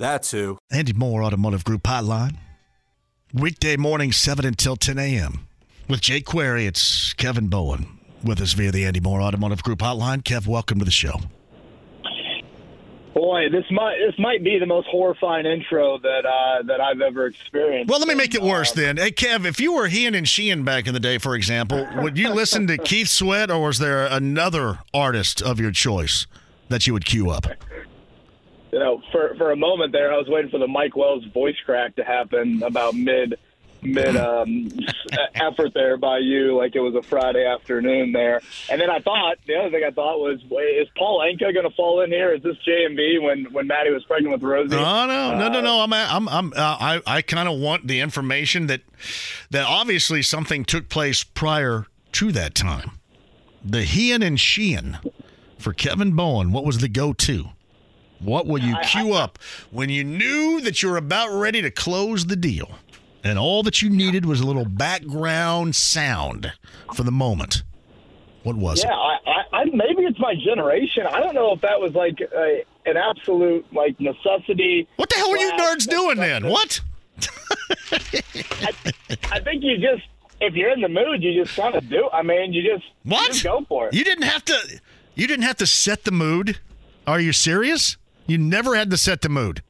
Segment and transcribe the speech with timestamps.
[0.00, 0.56] That's who.
[0.72, 2.36] Andy Moore Automotive Group Hotline.
[3.34, 5.46] Weekday morning, 7 until 10 a.m.
[5.90, 10.22] With Jake Query, it's Kevin Bowen with us via the Andy Moore Automotive Group Hotline.
[10.22, 11.20] Kev, welcome to the show.
[13.12, 17.26] Boy, this might this might be the most horrifying intro that uh, that I've ever
[17.26, 17.90] experienced.
[17.90, 18.96] Well, let me make it worse then.
[18.96, 22.16] Hey, Kev, if you were Hean and Sheehan back in the day, for example, would
[22.16, 26.26] you listen to Keith Sweat, or was there another artist of your choice
[26.70, 27.46] that you would queue up?
[28.72, 31.56] You know, for for a moment there, I was waiting for the Mike Wells voice
[31.64, 33.38] crack to happen about mid
[33.82, 34.68] mid um,
[35.34, 38.40] effort there by you, like it was a Friday afternoon there.
[38.68, 41.74] And then I thought the other thing I thought was, is Paul Anka going to
[41.74, 42.32] fall in here?
[42.32, 44.76] Is this JMV when when Maddie was pregnant with Rosie?
[44.76, 45.80] Oh no, no, no, no.
[45.80, 48.82] I'm I'm I'm uh, I I kind of want the information that
[49.50, 52.92] that obviously something took place prior to that time.
[53.64, 54.98] The Hean and Sheehan
[55.58, 56.52] for Kevin Bowen.
[56.52, 57.50] What was the go-to?
[58.20, 59.38] What will you queue up
[59.70, 62.70] when you knew that you were about ready to close the deal
[63.24, 66.52] and all that you needed was a little background sound
[66.94, 67.62] for the moment?
[68.42, 69.20] What was yeah, it?
[69.26, 71.06] I, I, maybe it's my generation.
[71.06, 74.88] I don't know if that was like a, an absolute like necessity.
[74.96, 76.48] What the hell are you nerds doing then?
[76.48, 76.80] What?
[77.92, 78.72] I,
[79.30, 80.04] I think you just
[80.40, 82.08] if you're in the mood, you just kind of do.
[82.12, 83.28] I mean, you just what?
[83.28, 83.94] You just go for it.
[83.94, 84.80] You didn't have to.
[85.14, 86.58] You didn't have to set the mood.
[87.06, 87.96] Are you serious?
[88.30, 89.60] You never had to set the mood.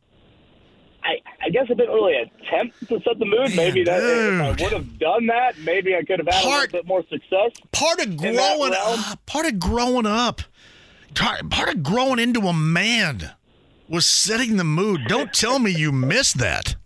[1.03, 3.57] I, I guess I didn't really attempt to set the mood.
[3.57, 6.67] Maybe that if I would have done that, maybe I could have had a little
[6.71, 7.53] bit more success.
[7.73, 10.43] Part of growing up, part of growing up,
[11.15, 13.31] part part of growing into a man
[13.89, 15.07] was setting the mood.
[15.09, 16.77] Don't tell me you missed that.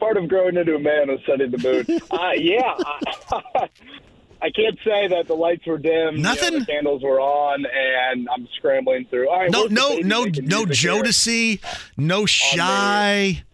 [0.00, 2.02] Part of growing into a man was setting the mood.
[2.10, 3.68] uh, yeah, I,
[4.42, 6.16] I can't say that the lights were dim.
[6.16, 6.58] you know, Nothing?
[6.58, 9.28] the candles were on, and I'm scrambling through.
[9.28, 10.66] All right, No, no, no, no here?
[10.66, 11.60] Jodeci,
[11.96, 13.44] no Shai.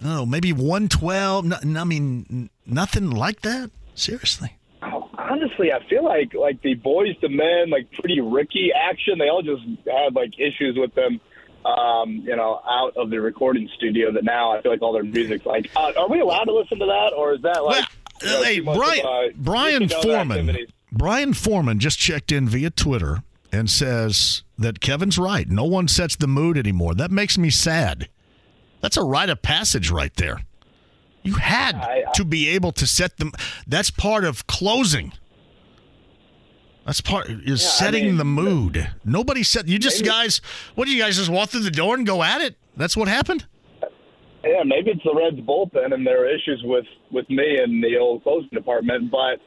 [0.00, 1.44] No, maybe one twelve.
[1.44, 3.70] No, no, I mean nothing like that.
[3.94, 4.54] Seriously.
[4.82, 9.18] Oh, honestly, I feel like like the Boyz II Men, like pretty Ricky action.
[9.18, 11.20] They all just had like issues with them.
[11.64, 14.12] Um, you know, out of the recording studio.
[14.12, 15.68] That now I feel like all their music's like.
[15.74, 17.84] Uh, are we allowed to listen to that, or is that like?
[18.22, 20.38] Hey, too much of, Brian, Brian Foreman.
[20.40, 20.68] activities?
[20.92, 25.48] Brian Foreman just checked in via Twitter and says that Kevin's right.
[25.48, 26.94] No one sets the mood anymore.
[26.94, 28.08] That makes me sad.
[28.80, 30.42] That's a rite of passage right there.
[31.22, 33.32] You had I- I- to be able to set them.
[33.66, 35.12] That's part of closing.
[36.86, 38.90] That's part is I setting mean, the mood.
[39.04, 40.40] Nobody said you just maybe- guys.
[40.74, 42.56] What do you guys just walk through the door and go at it?
[42.76, 43.44] That's what happened.
[44.48, 47.98] Yeah, maybe it's the Reds bullpen, and there are issues with with me and the
[48.00, 49.10] old closing department.
[49.10, 49.44] But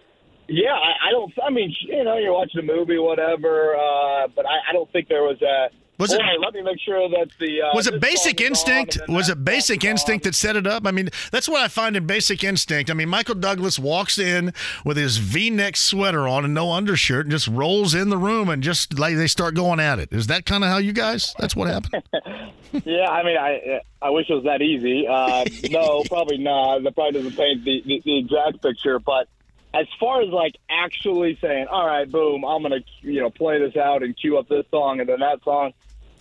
[0.48, 1.34] yeah, I, I don't.
[1.42, 3.74] I mean, you know, you're watching a movie, whatever.
[3.76, 5.74] Uh, but I, I don't think there was a.
[6.02, 7.62] Was it- let me make sure that the.
[7.62, 9.00] Uh, was it basic song is on, instinct?
[9.08, 10.86] Was that it basic instinct that set it up?
[10.86, 12.90] I mean, that's what I find in basic instinct.
[12.90, 14.54] I mean, Michael Douglas walks in
[14.84, 18.64] with his V-neck sweater on and no undershirt and just rolls in the room and
[18.64, 20.10] just like they start going at it.
[20.12, 21.34] Is that kind of how you guys?
[21.40, 22.04] That's what happened.
[22.86, 25.06] Yeah, I mean, I I wish it was that easy.
[25.06, 26.84] Uh, no, probably not.
[26.84, 28.98] That probably doesn't paint the, the, the exact picture.
[28.98, 29.28] But
[29.74, 33.76] as far as like actually saying, all right, boom, I'm gonna you know play this
[33.76, 35.74] out and cue up this song and then that song,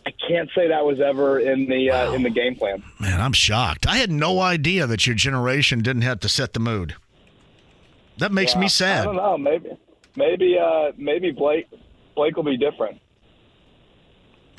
[0.06, 2.82] I can't say that was ever in the uh, in the game plan.
[2.98, 3.86] Man, I'm shocked.
[3.86, 6.96] I had no idea that your generation didn't have to set the mood.
[8.18, 9.00] That makes Yeah, me sad.
[9.00, 9.36] I don't know.
[9.38, 9.70] Maybe
[10.16, 11.66] maybe uh, maybe Blake
[12.16, 13.00] Blake will be different.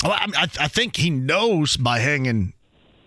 [0.03, 2.53] Well, I, I, I think he knows by hanging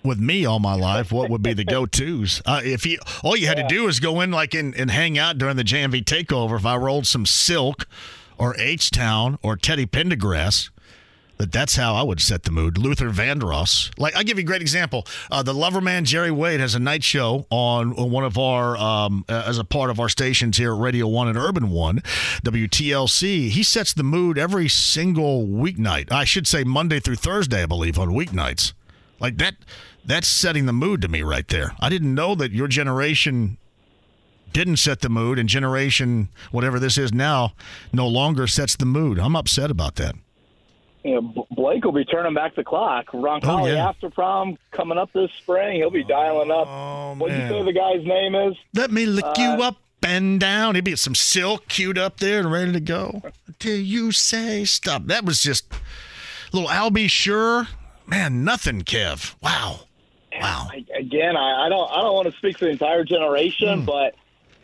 [0.05, 2.41] with me all my life what would be the go-to's.
[2.47, 5.19] Uh, if he, all you had to do is go in like and, and hang
[5.19, 6.57] out during the JMV takeover.
[6.57, 7.89] If I rolled some Silk
[8.39, 10.71] or H Town or Teddy Pendergrass,
[11.37, 12.79] But that's how I would set the mood.
[12.79, 13.91] Luther Vandross.
[13.99, 15.07] Like, I'll give you a great example.
[15.31, 19.25] Uh, the Loverman Jerry Wade has a night show on, on one of our, um,
[19.29, 21.99] as a part of our stations here at Radio 1 and Urban 1,
[22.45, 23.49] WTLC.
[23.51, 26.13] He sets the mood every single weeknight.
[26.13, 28.73] I should say Monday through Thursday, I believe, on weeknights.
[29.19, 29.57] Like, that.
[30.05, 31.75] that's setting the mood to me right there.
[31.81, 33.59] I didn't know that your generation
[34.53, 37.55] didn't set the mood and generation, whatever this is now,
[37.93, 39.19] no longer sets the mood.
[39.19, 40.15] I'm upset about that
[41.05, 43.09] you know, Blake will be turning back the clock.
[43.13, 43.89] Roncalli Oh, yeah.
[43.89, 45.77] after prom coming up this spring.
[45.77, 46.67] He'll be dialing up.
[46.69, 48.57] Oh, what do you say the guy's name is?
[48.75, 50.75] Let me lick Uh, you up and down.
[50.75, 53.23] He'd be some silk queued up there and ready to go.
[53.59, 55.05] Till you say stop.
[55.07, 55.73] That was just
[56.53, 57.07] little Al B.
[57.09, 57.69] Sure.
[58.07, 59.35] Man, nothing, Kev.
[59.43, 59.81] Wow.
[60.41, 60.69] Wow.
[60.99, 63.85] Again, I, I don't I don't want to speak for the entire generation, Hmm.
[63.87, 64.15] but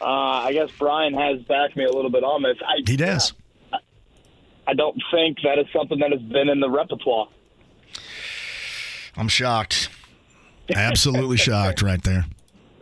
[0.01, 2.57] uh, I guess Brian has backed me a little bit on this.
[2.67, 3.33] I, He does.
[4.71, 7.27] I don't think that is something that has been in the repertoire.
[9.17, 9.89] I'm shocked.
[10.75, 12.25] Absolutely shocked right there.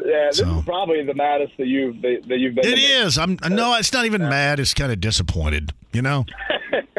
[0.05, 2.67] Yeah, this So- is probably the maddest that you've that, that you've been.
[2.67, 3.17] It is.
[3.17, 4.61] I'm no, it's not even mad.
[4.61, 6.27] It's kind of disappointed, you know?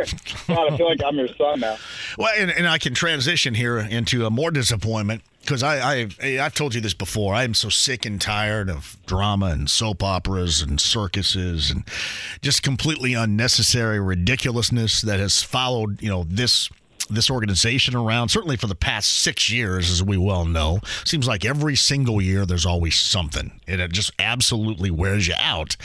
[0.47, 1.77] God, I feel like I'm your son now.
[2.17, 6.53] Well, and, and I can transition here into a more disappointment because I, I've I've
[6.53, 7.33] told you this before.
[7.33, 11.83] I am so sick and tired of drama and soap operas and circuses and
[12.43, 16.69] just completely unnecessary ridiculousness that has followed you know this
[17.09, 21.43] this organization around certainly for the past six years as we well know seems like
[21.43, 25.75] every single year there's always something and it just absolutely wears you out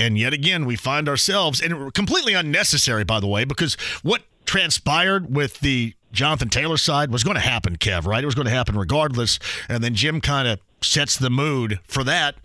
[0.00, 5.32] and yet again we find ourselves and completely unnecessary by the way because what transpired
[5.32, 8.22] with the Jonathan Taylor's side was going to happen, Kev, right?
[8.22, 9.38] It was going to happen regardless.
[9.68, 12.36] And then Jim kind of sets the mood for that.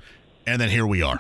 [0.46, 1.20] And then here we are.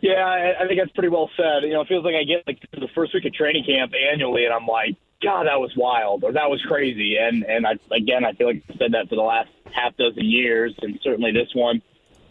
[0.00, 1.62] Yeah, I, I think that's pretty well said.
[1.62, 4.44] You know, it feels like I get like the first week of training camp annually,
[4.44, 7.16] and I'm like, God, that was wild, or that was crazy.
[7.16, 10.24] And and I again, I feel like I've said that for the last half dozen
[10.24, 11.82] years, and certainly this one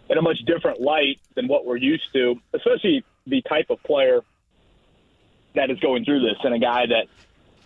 [0.10, 4.22] in a much different light than what we're used to, especially the type of player
[5.56, 7.08] that is going through this, and a guy that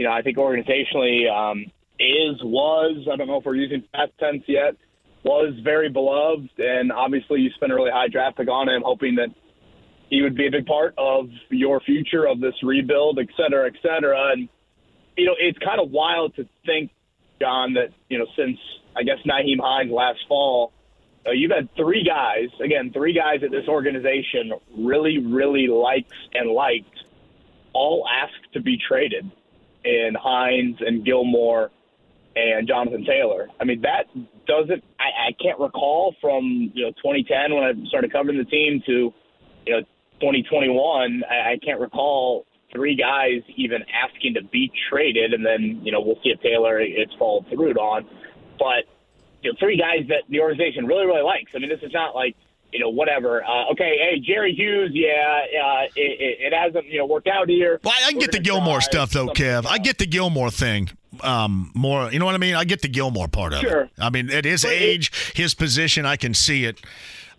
[0.01, 1.65] you know I think organizationally um,
[2.00, 4.75] is was I don't know if we're using past tense yet
[5.24, 9.13] was very beloved, and obviously you spent a really high draft pick on him, hoping
[9.18, 9.30] that
[10.09, 13.75] he would be a big part of your future of this rebuild, et cetera, et
[13.83, 14.31] cetera.
[14.31, 14.50] And
[15.15, 16.89] you know, it's kind of wild to think,
[17.39, 18.57] John, that you know since
[18.95, 20.74] I guess Nyheim Hines last fall,
[21.27, 26.50] uh, you've had three guys, again, three guys at this organization really, really likes and
[26.50, 26.97] liked,
[27.74, 29.31] all asked to be traded,
[29.83, 31.72] in Hines and Gilmore
[32.36, 33.48] and Jonathan Taylor.
[33.60, 34.06] I mean, that
[34.48, 34.83] doesn't.
[35.00, 39.13] I, I can't recall from you know 2010 when I started covering the team to
[39.66, 39.81] you know
[40.22, 41.24] 2021.
[41.30, 46.01] I, I can't recall three guys even asking to be traded, and then you know
[46.01, 48.07] we'll see if Taylor it's followed through on.
[48.57, 48.86] But
[49.42, 51.51] you know, three guys that the organization really really likes.
[51.56, 52.36] I mean, this is not like
[52.73, 53.44] you know whatever.
[53.44, 57.50] Uh, okay, hey Jerry Hughes, yeah, uh, it, it, it hasn't you know worked out
[57.50, 57.79] here.
[57.83, 59.65] Well, I can We're get the Gilmore stuff though, Kev.
[59.65, 60.89] I get the Gilmore thing
[61.21, 62.12] um, more.
[62.12, 62.56] You know what I mean?
[62.56, 63.81] I get the Gilmore part of Sure.
[63.81, 63.89] it.
[64.00, 66.79] I mean, at his But it- age, his position, I can see it.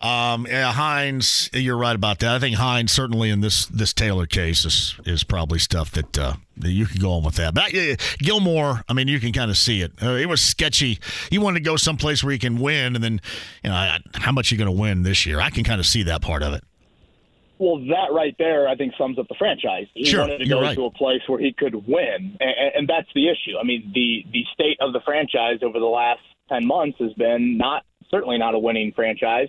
[0.01, 2.35] Um, yeah, Hines, you're right about that.
[2.35, 6.33] I think Hines certainly in this this Taylor case is is probably stuff that, uh,
[6.61, 7.53] you could go on with that.
[7.53, 9.93] But uh, Gilmore, I mean, you can kind of see it.
[10.01, 10.99] Uh, it was sketchy.
[11.29, 13.21] He wanted to go someplace where he can win, and then
[13.63, 15.39] you know I- how much you going to win this year.
[15.39, 16.63] I can kind of see that part of it.
[17.59, 19.85] Well, that right there, I think, sums up the franchise.
[19.93, 20.75] He Sure, wanted to go right.
[20.75, 23.57] to a place where he could win, and, and that's the issue.
[23.57, 26.19] I mean, the the state of the franchise over the last
[26.49, 29.47] ten months has been not certainly not a winning franchise.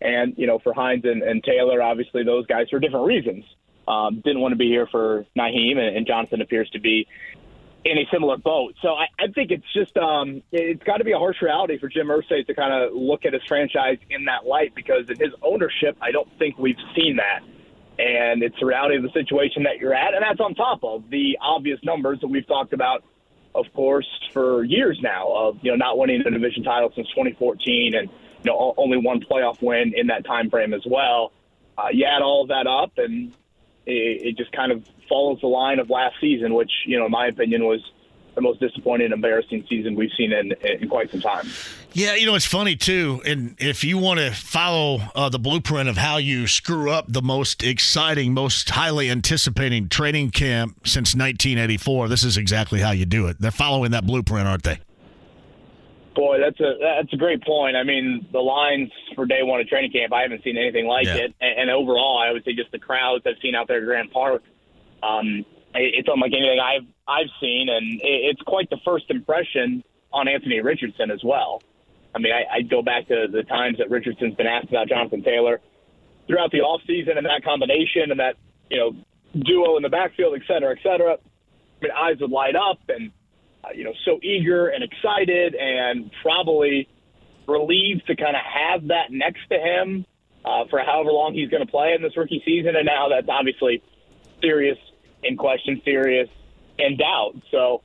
[0.00, 3.44] And you know, for Hines and, and Taylor, obviously those guys for different reasons
[3.86, 7.06] um, didn't want to be here for Nyheim, and, and Jonathan appears to be
[7.84, 8.74] in a similar boat.
[8.80, 11.88] So I, I think it's just um, it's got to be a harsh reality for
[11.88, 15.34] Jim Irsay to kind of look at his franchise in that light because in his
[15.42, 17.40] ownership, I don't think we've seen that.
[17.96, 21.10] And it's the reality of the situation that you're at, and that's on top of
[21.10, 23.04] the obvious numbers that we've talked about,
[23.54, 27.94] of course, for years now of you know not winning the division title since 2014,
[27.94, 28.08] and
[28.44, 31.32] you know only one playoff win in that time frame as well.
[31.76, 33.32] Uh, you add all of that up, and
[33.86, 37.10] it, it just kind of follows the line of last season, which you know, in
[37.10, 37.80] my opinion, was
[38.34, 41.48] the most disappointing, embarrassing season we've seen in in quite some time.
[41.92, 45.88] Yeah, you know it's funny too, and if you want to follow uh, the blueprint
[45.88, 52.08] of how you screw up the most exciting, most highly anticipating training camp since 1984,
[52.08, 53.40] this is exactly how you do it.
[53.40, 54.80] They're following that blueprint, aren't they?
[56.14, 57.76] Boy, that's a that's a great point.
[57.76, 61.06] I mean, the lines for day one of training camp, I haven't seen anything like
[61.06, 61.16] Yeah.
[61.16, 61.34] it.
[61.40, 64.10] And, and overall, I would say just the crowds I've seen out there at Grand
[64.12, 64.42] Park.
[65.02, 65.44] Um,
[65.74, 71.10] it's unlike anything I've I've seen, and it's quite the first impression on Anthony Richardson
[71.10, 71.62] as well.
[72.14, 75.22] I mean, I, I go back to the times that Richardson's been asked about Jonathan
[75.24, 75.60] Taylor
[76.28, 78.36] throughout the offseason and that combination and that
[78.70, 78.94] you know
[79.42, 81.14] duo in the backfield, et cetera, et cetera.
[81.14, 83.10] I mean, eyes would light up, and
[83.74, 86.88] you know, so eager and excited, and probably
[87.46, 90.06] relieved to kind of have that next to him
[90.44, 92.76] uh, for however long he's going to play in this rookie season.
[92.76, 93.82] And now that's obviously
[94.40, 94.78] serious
[95.22, 96.28] in question, serious
[96.78, 97.36] in doubt.
[97.50, 97.82] So,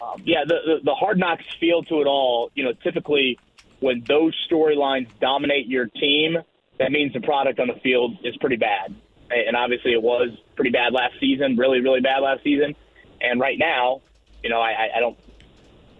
[0.00, 2.50] um, yeah, the, the, the hard knocks feel to it all.
[2.54, 3.38] You know, typically
[3.80, 6.38] when those storylines dominate your team,
[6.78, 8.94] that means the product on the field is pretty bad.
[9.30, 12.76] And obviously, it was pretty bad last season, really, really bad last season.
[13.20, 14.02] And right now,
[14.44, 15.18] you know, I, I don't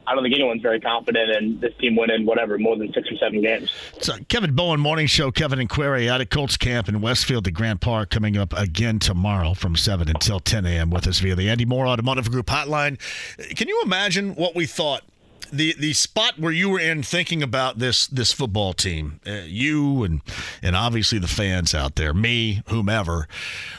[0.06, 3.16] I don't think anyone's very confident in this team winning whatever more than six or
[3.16, 3.72] seven games.
[4.00, 7.54] So Kevin Bowen Morning Show, Kevin and Query out at Colts Camp in Westfield at
[7.54, 10.90] Grand Park coming up again tomorrow from seven until ten a.m.
[10.90, 12.98] with us via the Andy Moore Automotive Group hotline.
[13.56, 15.02] Can you imagine what we thought?
[15.52, 20.02] The, the spot where you were in thinking about this this football team, uh, you
[20.02, 20.20] and
[20.62, 23.28] and obviously the fans out there, me, whomever,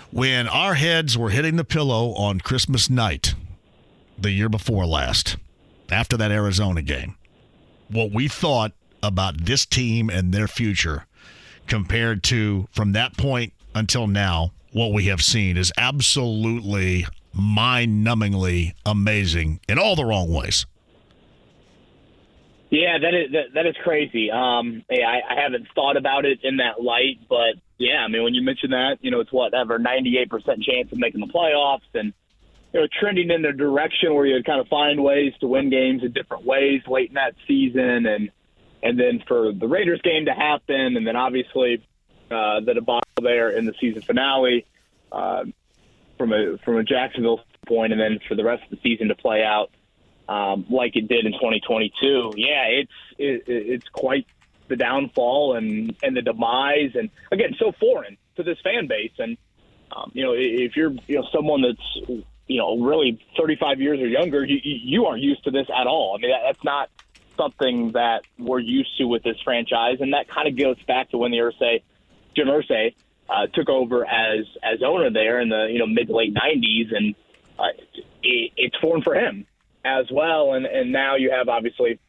[0.09, 3.35] when our heads were hitting the pillow on Christmas night,
[4.17, 5.37] the year before last,
[5.89, 7.15] after that Arizona game,
[7.89, 8.71] what we thought
[9.03, 11.05] about this team and their future
[11.67, 18.73] compared to from that point until now, what we have seen is absolutely mind numbingly
[18.85, 20.65] amazing in all the wrong ways.
[22.69, 24.31] Yeah, that is that, that is crazy.
[24.31, 28.23] Um, yeah, I, I haven't thought about it in that light, but yeah, I mean,
[28.23, 31.27] when you mention that, you know, it's whatever ninety eight percent chance of making the
[31.27, 32.11] playoffs, and
[32.75, 36.03] you know, trending in the direction where you kind of find ways to win games
[36.03, 38.29] in different ways late in that season, and
[38.83, 41.87] and then for the Raiders game to happen, and then obviously
[42.29, 44.65] uh, the debacle there in the season finale
[45.09, 45.45] uh,
[46.17, 49.15] from a from a Jacksonville point, and then for the rest of the season to
[49.15, 49.71] play out
[50.27, 52.33] um, like it did in 2022.
[52.35, 54.27] Yeah, it's it, it's quite
[54.67, 59.37] the downfall and and the demise, and again, so foreign to this fan base, and
[59.95, 64.07] um, you know, if you're you know someone that's you know, really 35 years or
[64.07, 66.15] younger, you, you aren't used to this at all.
[66.15, 66.89] I mean, that, that's not
[67.37, 71.17] something that we're used to with this franchise, and that kind of goes back to
[71.17, 71.81] when the Irsay,
[72.35, 72.95] Jim Irsay,
[73.29, 77.15] uh, took over as as owner there in the you know mid late 90s, and
[77.57, 77.69] uh,
[78.23, 79.45] it, it's foreign for him
[79.83, 80.53] as well.
[80.53, 81.99] And and now you have obviously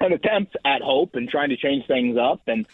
[0.00, 2.66] an attempt at hope and trying to change things up and.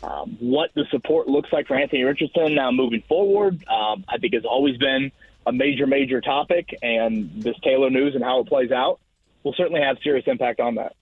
[0.00, 4.32] Um, what the support looks like for Anthony Richardson now moving forward, um, I think
[4.32, 5.10] has always been
[5.48, 9.00] a major, major topic, and this Taylor news and how it plays out
[9.42, 10.94] will certainly have serious impact on that.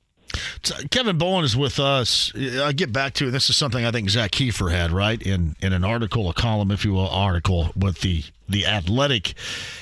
[0.90, 2.32] Kevin Bowen is with us.
[2.34, 5.72] I get back to this is something I think Zak Keefer had right in in
[5.72, 9.34] an article, a column, if you will, article with the the Athletic,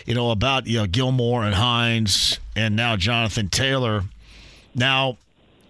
[0.07, 4.05] you know about you know Gilmore and Hines and now Jonathan Taylor.
[4.75, 5.17] Now,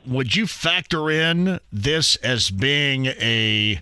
[0.07, 3.81] would you factor in this as being a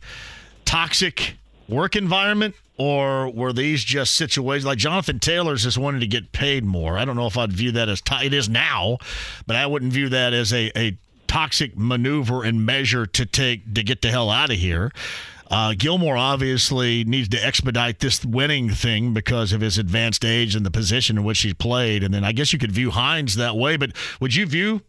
[0.64, 1.36] toxic
[1.68, 6.64] work environment or were these just situations like Jonathan Taylor's just wanted to get paid
[6.64, 6.98] more?
[6.98, 8.98] I don't know if I'd view that as t- it is now,
[9.46, 13.82] but I wouldn't view that as a, a toxic maneuver and measure to take to
[13.82, 14.90] get the hell out of here.
[15.50, 20.64] Uh, Gilmore obviously needs to expedite this winning thing because of his advanced age and
[20.64, 22.02] the position in which he played.
[22.02, 24.80] And then I guess you could view Hines that way, but would you view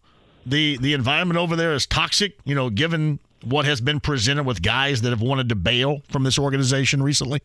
[0.46, 2.38] the the environment over there as toxic?
[2.46, 6.24] You know, given what has been presented with guys that have wanted to bail from
[6.24, 7.42] this organization recently.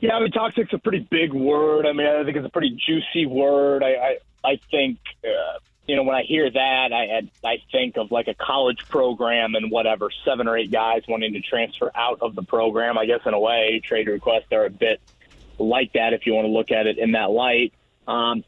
[0.00, 1.86] Yeah, I mean, toxic's a pretty big word.
[1.86, 3.82] I mean, I think it's a pretty juicy word.
[3.82, 8.10] I, I, I think, uh, you know, when I hear that, I, I think of
[8.10, 12.34] like a college program and whatever, seven or eight guys wanting to transfer out of
[12.34, 12.98] the program.
[12.98, 15.00] I guess in a way, trade requests are a bit
[15.58, 17.72] like that if you want to look at it in that light.
[18.06, 18.44] Um,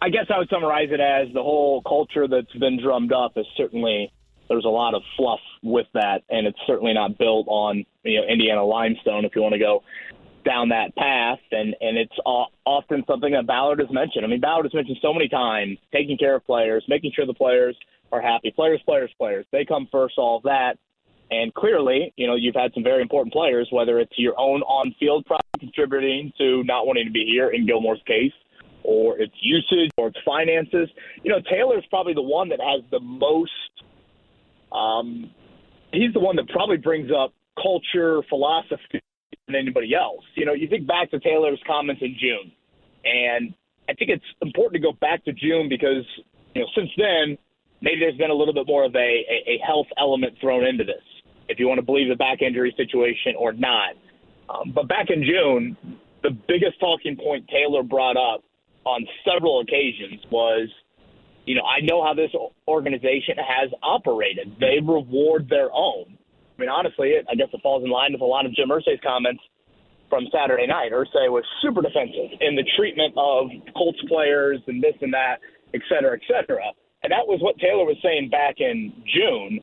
[0.00, 3.46] I guess I would summarize it as the whole culture that's been drummed up is
[3.56, 4.12] certainly
[4.48, 8.26] there's a lot of fluff with that, and it's certainly not built on you know
[8.26, 9.24] Indiana limestone.
[9.24, 9.82] If you want to go
[10.46, 14.24] down that path, and and it's often something that Ballard has mentioned.
[14.24, 17.34] I mean, Ballard has mentioned so many times taking care of players, making sure the
[17.34, 17.76] players
[18.12, 18.52] are happy.
[18.54, 19.44] Players, players, players.
[19.50, 20.14] They come first.
[20.16, 20.78] All of that,
[21.30, 25.26] and clearly, you know, you've had some very important players, whether it's your own on-field
[25.26, 28.32] product contributing to not wanting to be here in Gilmore's case,
[28.84, 30.88] or it's usage, or it's finances.
[31.24, 33.50] You know, Taylor's probably the one that has the most.
[34.70, 35.30] Um,
[35.92, 39.00] he's the one that probably brings up culture, philosophy,
[39.46, 40.24] than anybody else.
[40.34, 42.52] You know, you think back to Taylor's comments in June,
[43.04, 43.54] and
[43.88, 46.04] I think it's important to go back to June because
[46.54, 47.38] you know since then
[47.80, 50.84] maybe there's been a little bit more of a, a, a health element thrown into
[50.84, 51.02] this,
[51.48, 53.94] if you want to believe the back injury situation or not.
[54.48, 55.76] Um, but back in June,
[56.22, 58.42] the biggest talking point Taylor brought up
[58.84, 60.68] on several occasions was,
[61.44, 62.30] you know, I know how this
[62.66, 64.56] organization has operated.
[64.58, 66.15] They reward their own.
[66.56, 69.00] I mean, honestly, I guess it falls in line with a lot of Jim Irsay's
[69.04, 69.42] comments
[70.08, 70.92] from Saturday night.
[70.92, 75.36] Irsay was super defensive in the treatment of Colts players and this and that,
[75.74, 76.64] et cetera, et cetera.
[77.02, 79.60] And that was what Taylor was saying back in June.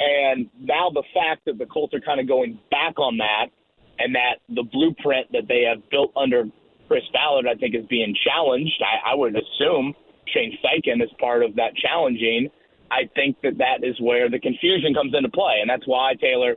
[0.00, 3.52] And now the fact that the Colts are kind of going back on that
[3.98, 6.44] and that the blueprint that they have built under
[6.88, 8.80] Chris Ballard, I think, is being challenged.
[8.80, 9.94] I, I would assume
[10.32, 12.48] Shane Steichen is part of that challenging.
[12.90, 16.56] I think that that is where the confusion comes into play, and that's why Taylor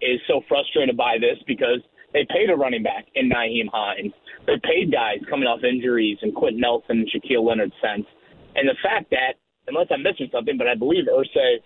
[0.00, 1.80] is so frustrated by this because
[2.12, 4.12] they paid a running back in Nyheim Hines.
[4.46, 8.06] They paid guys coming off injuries and Quenton Nelson and Shaquille Leonard sense.
[8.54, 11.62] And the fact that, unless I'm missing something, but I believe Irsay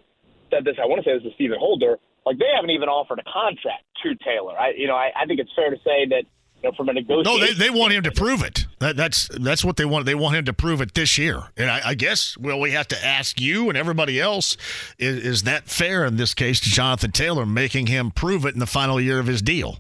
[0.51, 3.19] said this, I want to say this to Stephen Holder, like they haven't even offered
[3.19, 4.59] a contract to Taylor.
[4.59, 6.25] I, you know, I, I think it's fair to say that
[6.63, 7.41] you know, from a negotiation.
[7.41, 8.66] No, they, they want him to prove it.
[8.79, 10.05] That, that's that's what they want.
[10.05, 11.45] They want him to prove it this year.
[11.57, 14.57] And I, I guess well, we have to ask you and everybody else:
[14.99, 18.61] is, is that fair in this case to Jonathan Taylor, making him prove it in
[18.61, 19.79] the final year of his deal?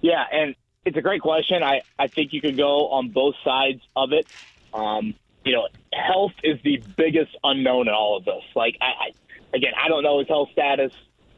[0.00, 0.54] Yeah, and
[0.84, 1.64] it's a great question.
[1.64, 4.26] I I think you could go on both sides of it.
[4.72, 8.42] Um, you know, health is the biggest unknown in all of this.
[8.54, 10.92] Like, I, I again, I don't know his health status.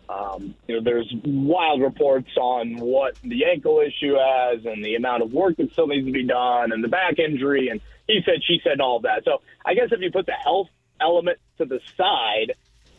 [0.09, 5.23] Um, you know, there's wild reports on what the ankle issue has and the amount
[5.23, 8.43] of work that still needs to be done and the back injury and he said,
[8.43, 9.25] she said, and all of that.
[9.25, 10.69] So I guess if you put the health
[11.01, 12.55] element to the side,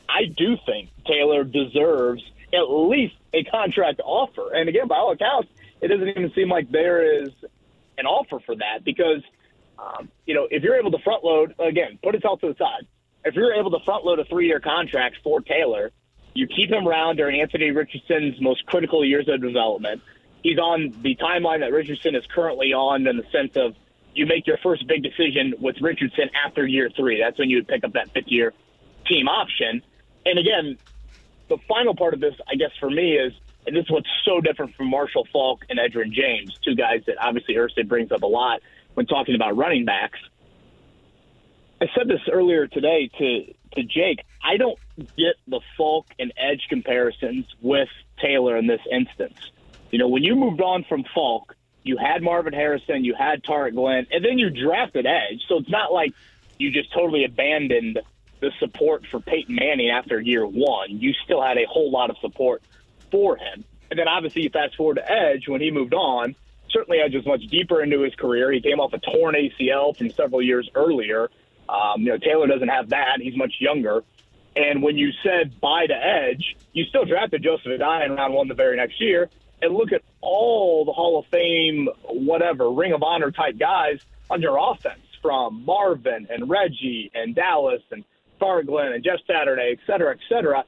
[0.08, 2.24] I do think Taylor deserves
[2.54, 4.54] at least a contract offer.
[4.54, 5.50] And again, by all accounts,
[5.82, 7.30] it doesn't even seem like there is
[7.98, 9.24] an offer for that because,
[9.78, 12.56] um, you know, if you're able to front load, again, put his health to the
[12.56, 12.88] side.
[13.25, 15.92] If you're able to front load a three year contract for Taylor,
[16.39, 20.01] you keep him around during Anthony Richardson's most critical years of development.
[20.41, 23.75] He's on the timeline that Richardson is currently on in the sense of
[24.15, 27.19] you make your first big decision with Richardson after year three.
[27.22, 28.53] That's when you would pick up that fifth year
[29.05, 29.81] team option.
[30.25, 30.77] And again,
[31.50, 33.34] the final part of this, I guess, for me is,
[33.67, 37.17] and this is what's so different from Marshall Faulk and Edgerrin James, two guys that
[37.19, 38.62] obviously Irsay brings up a lot
[38.93, 40.19] when talking about running backs.
[41.82, 44.26] I said this earlier today to to Jake.
[44.44, 47.89] I don't get the Faulk and Edge comparisons with
[48.20, 49.39] Taylor in this instance.
[49.92, 53.76] You know, when you moved on from Faulk, you had Marvin Harrison, you had Tarik
[53.76, 55.44] Glenn, and then you drafted Edge.
[55.48, 56.13] So it's not like
[56.58, 58.00] you just totally abandoned
[58.39, 61.00] the support for Peyton Manning after year one.
[61.00, 62.62] You still had a whole lot of support
[63.12, 63.63] for him.
[63.89, 66.36] And then obviously you fast forward to Edge when he moved on.
[66.70, 68.52] Certainly Edge was much deeper into his career.
[68.52, 71.30] He came off a torn ACL from several years earlier.
[71.69, 73.21] Um, you know, Taylor doesn't have that.
[73.21, 74.03] He's much younger.
[74.55, 78.47] And when you said bye to Edge, you still drafted Joseph Addai in round one
[78.47, 79.29] the very next year.
[79.62, 84.41] And look at all the Hall of Fame, whatever, Ring of Honor type guys on
[84.41, 88.03] your offense from Marvin and Reggie and Dallas and
[88.41, 90.63] Farglen and Jeff Saturday, et cetera, et cetera.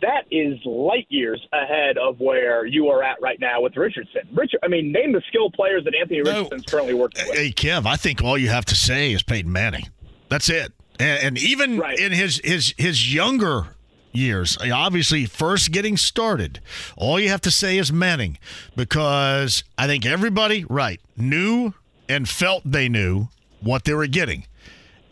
[0.00, 4.22] That is light years ahead of where you are at right now with Richardson.
[4.32, 6.70] Richard, I mean, name the skill players that Anthony Richardson's no.
[6.70, 7.36] currently working with.
[7.36, 9.84] Hey, Kev, I think all you have to say is Peyton Manning.
[10.32, 10.72] That's it.
[10.98, 11.98] And, and even right.
[11.98, 13.76] in his his his younger
[14.12, 16.60] years, obviously first getting started,
[16.96, 18.38] all you have to say is Manning
[18.74, 21.74] because I think everybody right knew
[22.08, 23.28] and felt they knew
[23.60, 24.46] what they were getting.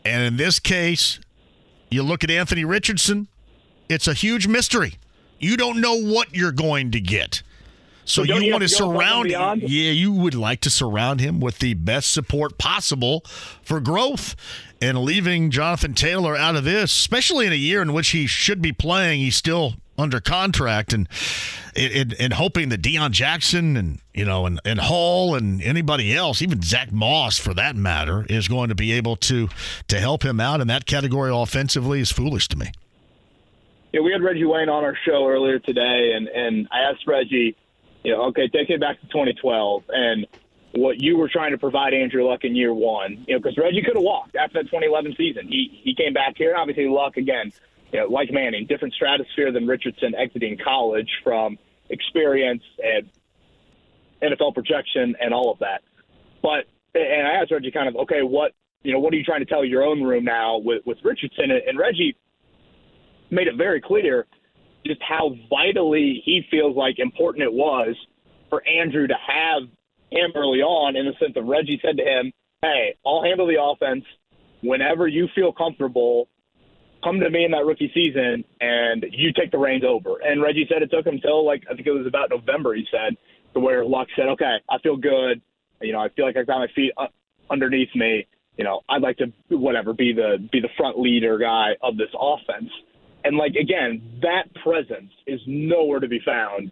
[0.07, 1.21] And in this case,
[1.91, 3.29] you look at Anthony Richardson,
[3.91, 4.95] it's a huge mystery.
[5.39, 7.43] You don't know what you're going to get.
[8.11, 9.61] So, so you want to surround him.
[9.63, 13.25] Yeah, you would like to surround him with the best support possible
[13.63, 14.35] for growth.
[14.83, 18.61] And leaving Jonathan Taylor out of this, especially in a year in which he should
[18.61, 21.07] be playing, he's still under contract and
[21.77, 26.43] and, and hoping that Deon Jackson and you know and, and Hall and anybody else,
[26.43, 29.49] even Zach Moss for that matter, is going to be able to
[29.87, 32.73] to help him out in that category offensively is foolish to me.
[33.93, 37.55] Yeah, we had Reggie Wayne on our show earlier today, and and I asked Reggie
[38.05, 40.27] you know, okay, take it back to 2012 and
[40.73, 43.25] what you were trying to provide Andrew Luck in year one.
[43.27, 45.49] You know, because Reggie could have walked after that 2011 season.
[45.49, 47.53] He he came back here, and obviously Luck again,
[47.93, 51.59] you know, like Manning, different stratosphere than Richardson exiting college from
[51.89, 53.11] experience and
[54.23, 55.83] NFL projection and all of that.
[56.43, 59.41] But and I asked Reggie kind of, okay, what you know, what are you trying
[59.41, 61.51] to tell your own room now with with Richardson?
[61.51, 62.17] And Reggie
[63.31, 64.27] made it very clear
[64.87, 67.95] just how vitally he feels like important it was
[68.49, 69.63] for Andrew to have
[70.11, 73.63] him early on in the sense of Reggie said to him, Hey, I'll handle the
[73.63, 74.05] offense.
[74.63, 76.29] Whenever you feel comfortable,
[77.03, 80.17] come to me in that rookie season and you take the reins over.
[80.23, 82.85] And Reggie said it took him till like I think it was about November, he
[82.91, 83.17] said,
[83.55, 85.41] to where Luck said, "Okay, I feel good.
[85.81, 87.07] You know, I feel like I got my feet uh,
[87.51, 88.27] underneath me.
[88.59, 92.11] You know, I'd like to whatever be the be the front leader guy of this
[92.19, 92.71] offense."
[93.25, 96.71] And like again, that presence is nowhere to be found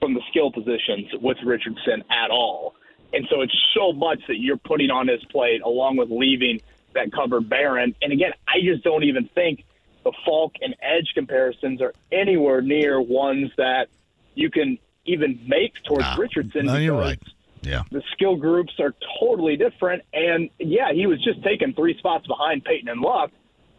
[0.00, 2.74] from the skill positions with Richardson at all.
[3.12, 6.60] And so it's so much that you're putting on his plate along with leaving
[6.94, 7.94] that covered Barron.
[8.02, 9.64] And again, I just don't even think
[10.04, 13.88] the Faulk and Edge comparisons are anywhere near ones that
[14.34, 16.66] you can even make towards Nah, Richardson.
[16.66, 17.18] no, you're right.
[17.62, 17.82] Yeah.
[17.90, 20.02] The skill groups are totally different.
[20.12, 23.30] And yeah, he was just taking three spots behind Peyton and Luck,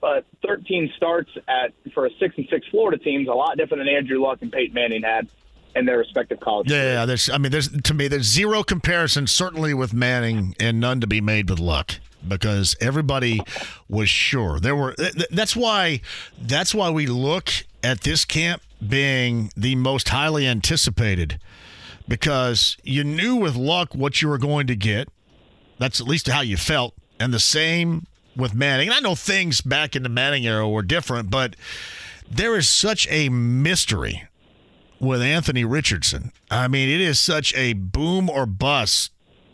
[0.02, 3.84] but 13 starts at for a six and six Florida team is a lot different
[3.84, 5.28] than Andrew Luck and Peyton Manning had
[5.76, 6.70] in their respective college.
[6.72, 7.30] Yeah, yeah, there's.
[7.30, 11.22] I mean, there's to me, there's zero comparison, certainly with Manning, and none to be
[11.22, 11.96] made with Luck,
[12.28, 13.42] because everybody
[13.90, 14.94] was sure there were.
[14.94, 16.02] th- th- That's why.
[16.42, 17.50] That's why we look
[17.84, 21.40] at this camp being the most highly anticipated,
[22.08, 25.10] because you knew with Luck what you were going to get.
[25.78, 28.88] That's at least how you felt, and the same with Manning.
[28.90, 31.56] And I know things back in the Manning era were different, but
[32.30, 34.24] there is such a mystery
[35.00, 36.32] with Anthony Richardson.
[36.50, 39.12] I mean, it is such a boom or bust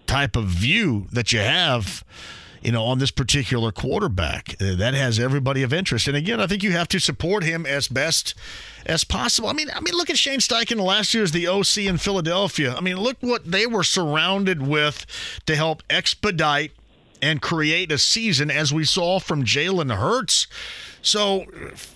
[0.07, 2.03] type of view that you have,
[2.61, 4.55] you know, on this particular quarterback.
[4.61, 6.07] Uh, That has everybody of interest.
[6.07, 8.35] And again, I think you have to support him as best
[8.85, 9.49] as possible.
[9.49, 12.75] I mean, I mean, look at Shane Steichen last year as the OC in Philadelphia.
[12.75, 15.05] I mean, look what they were surrounded with
[15.45, 16.71] to help expedite
[17.21, 20.47] and create a season as we saw from Jalen Hurts.
[21.01, 21.45] So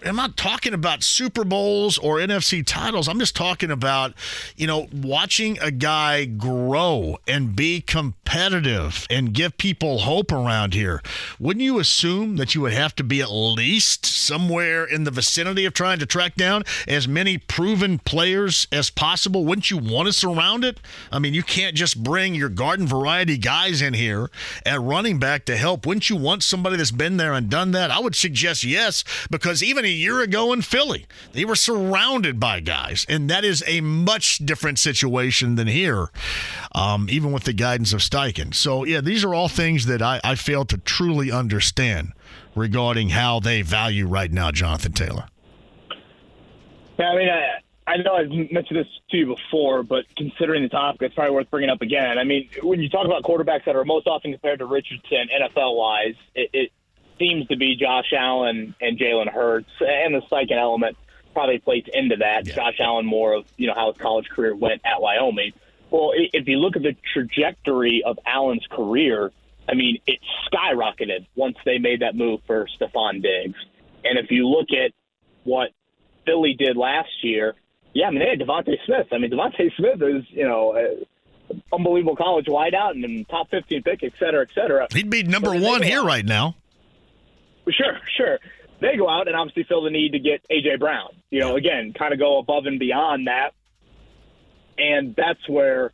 [0.03, 3.07] I'm not talking about Super Bowls or NFC titles.
[3.07, 4.13] I'm just talking about,
[4.55, 11.01] you know, watching a guy grow and be competitive and give people hope around here.
[11.39, 15.65] Wouldn't you assume that you would have to be at least somewhere in the vicinity
[15.65, 19.45] of trying to track down as many proven players as possible?
[19.45, 20.79] Wouldn't you want to surround it?
[21.11, 24.29] I mean, you can't just bring your garden variety guys in here
[24.65, 25.85] at running back to help.
[25.85, 27.91] Wouldn't you want somebody that's been there and done that?
[27.91, 28.94] I would suggest yes,
[29.29, 33.63] because even a year ago in Philly, they were surrounded by guys, and that is
[33.67, 36.09] a much different situation than here,
[36.73, 38.53] um, even with the guidance of Steichen.
[38.53, 42.13] So, yeah, these are all things that I, I fail to truly understand
[42.55, 45.27] regarding how they value right now Jonathan Taylor.
[46.97, 50.69] Yeah, I mean, I, I know I've mentioned this to you before, but considering the
[50.69, 52.17] topic, it's probably worth bringing up again.
[52.17, 55.75] I mean, when you talk about quarterbacks that are most often compared to Richardson, NFL
[55.75, 56.71] wise, it, it
[57.17, 60.97] seems to be Josh Allen and Jalen Hurts, and the Steichen element
[61.33, 62.47] probably plays into that.
[62.47, 62.55] Yeah.
[62.55, 65.53] Josh Allen more of you know how his college career went at Wyoming.
[65.91, 69.31] Well, if you look at the trajectory of Allen's career,
[69.69, 70.19] I mean, it
[70.51, 73.57] skyrocketed once they made that move for Stefon Diggs.
[74.03, 74.91] And if you look at
[75.43, 75.69] what
[76.25, 77.55] Philly did last year,
[77.93, 79.07] yeah, I mean, they had DeVonta Smith.
[79.11, 81.05] I mean, DeVonta Smith is, you know, a
[81.73, 84.87] unbelievable college wideout and top 15 pick, et cetera, et cetera.
[84.91, 86.55] He'd be number one here right now.
[87.69, 88.39] Sure, sure.
[88.81, 90.77] They go out and obviously feel the need to get A.J.
[90.77, 91.09] Brown.
[91.29, 93.51] You know, again, kind of go above and beyond that.
[94.77, 95.91] And that's where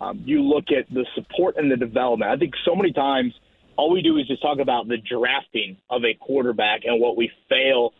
[0.00, 2.30] um, you look at the support and the development.
[2.30, 3.32] I think so many times
[3.76, 7.30] all we do is just talk about the drafting of a quarterback, and what we
[7.48, 7.92] fail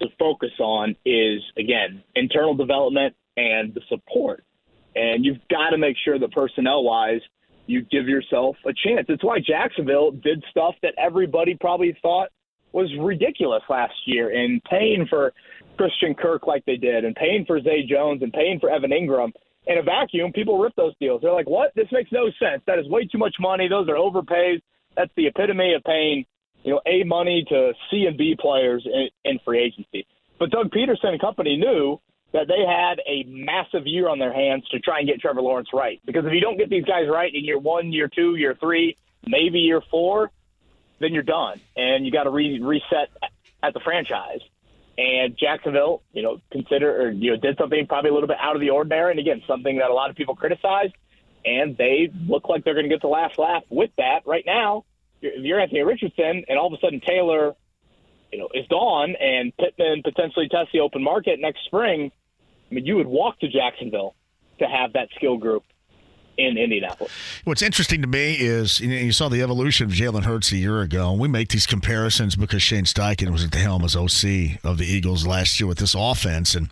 [0.00, 4.44] to focus on is, again, internal development and the support.
[4.94, 7.20] And you've got to make sure that personnel wise,
[7.66, 9.06] you give yourself a chance.
[9.08, 12.28] It's why Jacksonville did stuff that everybody probably thought
[12.72, 15.32] was ridiculous last year in paying for
[15.76, 19.32] Christian Kirk like they did and paying for Zay Jones and paying for Evan Engram.
[19.66, 21.22] In a vacuum, people rip those deals.
[21.22, 21.72] They're like, what?
[21.76, 22.62] This makes no sense.
[22.66, 23.68] That is way too much money.
[23.68, 24.60] Those are overpays.
[24.96, 26.24] That's the epitome of paying,
[26.64, 30.06] you know, A money to C and B players in, in free agency.
[30.38, 32.00] But Doug Pederson and company knew
[32.32, 35.68] that they had a massive year on their hands to try and get Trevor Lawrence
[35.72, 36.00] right.
[36.04, 38.96] Because if you don't get these guys right in year one, year two, year three,
[39.26, 40.30] maybe year four,
[41.02, 43.10] then you're done, and you got to re- reset
[43.62, 44.40] at the franchise.
[44.98, 48.54] And Jacksonville, you know, consider or you know did something probably a little bit out
[48.54, 50.94] of the ordinary, and again, something that a lot of people criticized.
[51.44, 54.84] And they look like they're going to get the last laugh with that right now.
[55.22, 57.54] If you're Anthony Richardson, and all of a sudden Taylor,
[58.32, 62.12] you know, is gone, and Pittman potentially tests the open market next spring,
[62.70, 64.14] I mean, you would walk to Jacksonville
[64.58, 65.64] to have that skill group
[66.36, 67.12] in Indianapolis.
[67.44, 70.56] What's interesting to me is you, know, you saw the evolution of Jalen Hurts a
[70.56, 71.10] year ago.
[71.10, 74.78] And we make these comparisons because Shane Steichen was at the helm as OC of
[74.78, 76.68] the Eagles last year with this offense, and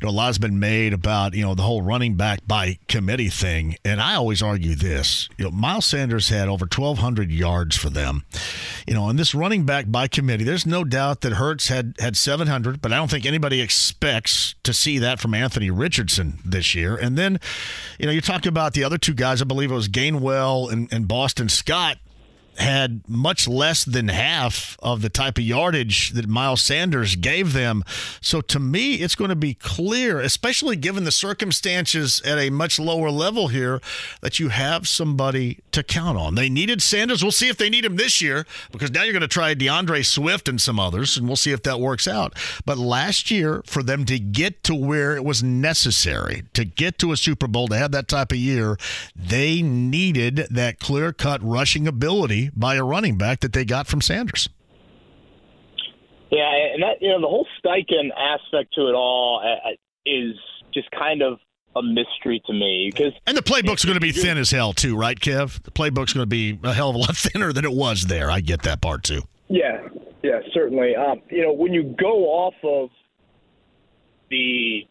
[0.00, 2.78] you know a lot has been made about you know the whole running back by
[2.88, 3.76] committee thing.
[3.84, 8.24] And I always argue this: you know, Miles Sanders had over 1,200 yards for them.
[8.86, 12.16] You know, and this running back by committee, there's no doubt that Hurts had had
[12.16, 16.96] 700, but I don't think anybody expects to see that from Anthony Richardson this year.
[16.96, 17.38] And then,
[17.98, 20.90] you know, you talk about the other two guys, I believe it was Gainwell and,
[20.92, 21.98] and Boston Scott
[22.58, 27.82] had much less than half of the type of yardage that Miles Sanders gave them.
[28.20, 32.78] So to me, it's going to be clear, especially given the circumstances at a much
[32.78, 33.80] lower level here,
[34.20, 36.34] that you have somebody to count on.
[36.34, 37.22] They needed Sanders.
[37.22, 40.02] We'll see if they need him this year because now you're going to try D'Andre
[40.02, 42.34] Swift and some others, and we'll see if that works out.
[42.66, 47.12] But last year, for them to get to where it was necessary to get to
[47.12, 48.76] a Super Bowl, to have that type of year,
[49.16, 54.00] they needed that clear cut rushing ability by a running back that they got from
[54.00, 54.48] Sanders.
[56.30, 59.70] Yeah, and that you know the whole Steichen aspect to it all uh,
[60.06, 60.34] is
[60.72, 61.38] just kind of
[61.76, 64.96] a mystery to me because and the playbook's going to be thin as hell too,
[64.96, 65.62] right, Kev?
[65.62, 68.30] The playbook's going to be a hell of a lot thinner than it was there.
[68.30, 69.22] I get that part too.
[69.48, 69.88] Yeah,
[70.22, 70.96] yeah, certainly.
[70.96, 72.88] Um, you know, when you go off of
[74.30, 74.86] the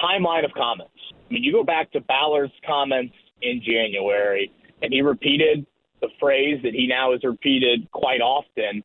[0.00, 4.50] timeline of comments, I mean, you go back to Ballard's comments in January,
[4.82, 5.64] and he repeated
[6.02, 8.84] the phrase that he now has repeated quite often.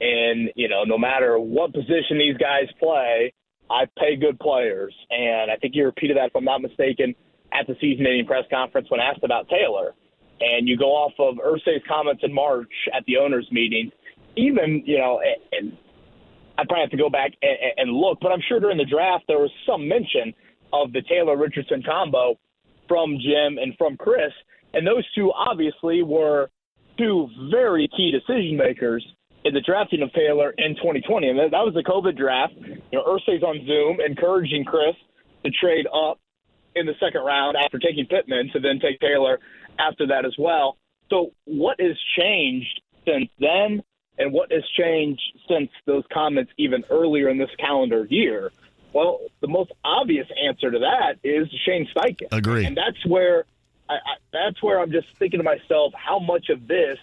[0.00, 3.32] And, you know, no matter what position these guys play,
[3.68, 4.94] I pay good players.
[5.10, 7.16] And I think he repeated that, if I'm not mistaken,
[7.52, 9.94] at the season ending press conference when asked about Taylor.
[10.40, 13.90] And you go off of Irsay's comments in March at the owners' meeting,
[14.36, 15.76] even, you know, and
[16.56, 19.24] I probably have to go back and, and look, but I'm sure during the draft
[19.26, 20.32] there was some mention
[20.72, 22.38] of the Taylor Richardson combo
[22.86, 24.32] from Jim and from Chris.
[24.74, 26.50] And those two obviously were
[26.98, 29.06] two very key decision makers
[29.44, 31.28] in the drafting of Taylor in 2020.
[31.28, 32.54] And that was the COVID draft.
[32.56, 34.96] You know, Irsay's on Zoom encouraging Chris
[35.44, 36.18] to trade up
[36.74, 39.38] in the second round after taking Pittman to then take Taylor
[39.78, 40.76] after that as well.
[41.10, 43.82] So what has changed since then?
[44.18, 48.50] And what has changed since those comments even earlier in this calendar year?
[48.92, 52.26] Well, the most obvious answer to that is Shane Steichen.
[52.32, 52.64] Agree.
[52.64, 53.44] And that's where
[53.88, 53.98] I, I,
[54.32, 56.98] that's where I'm just thinking to myself, how much of this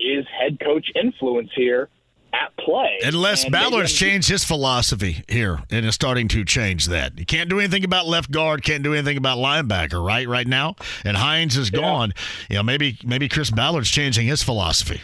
[0.00, 1.88] is head coach influence here
[2.32, 2.98] at play?
[3.04, 7.18] Unless And Ballard's changed his philosophy here and is starting to change that.
[7.18, 10.26] You can't do anything about left guard, can't do anything about linebacker, right?
[10.26, 12.12] Right now, and Hines is gone.
[12.48, 15.02] You know, maybe maybe Chris Ballard's changing his philosophy.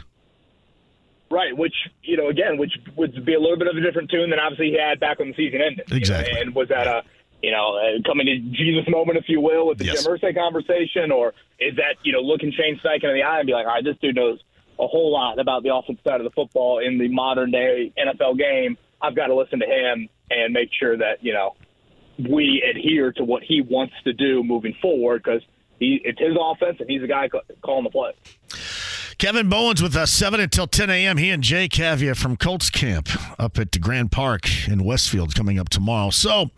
[1.30, 4.30] Right, which you know, again, which would be a little bit of a different tune
[4.30, 5.84] than obviously he had back when the season ended.
[5.88, 6.40] you know, Exactly.
[6.40, 7.02] and was that a
[7.42, 10.04] you know uh, coming to Jesus moment, if you will, with the Yes.
[10.04, 13.46] Jim Irsay conversation, or is that you know looking Shane Steichen in the eye and
[13.46, 14.38] be like, all right, this dude knows
[14.80, 18.38] a whole lot about the offensive side of the football in the modern day NFL
[18.38, 18.76] game.
[19.00, 21.54] I've got to listen to him and make sure that you know
[22.18, 25.42] we adhere to what he wants to do moving forward because
[25.78, 28.12] he it's his offense and he's the guy ca- calling the play.
[29.18, 31.16] Kevin Bowens with us 7 until 10 a.m.
[31.16, 35.68] He and Jake Query from Colts Camp up at Grand Park in Westfield coming up
[35.68, 36.10] tomorrow.
[36.10, 36.50] So,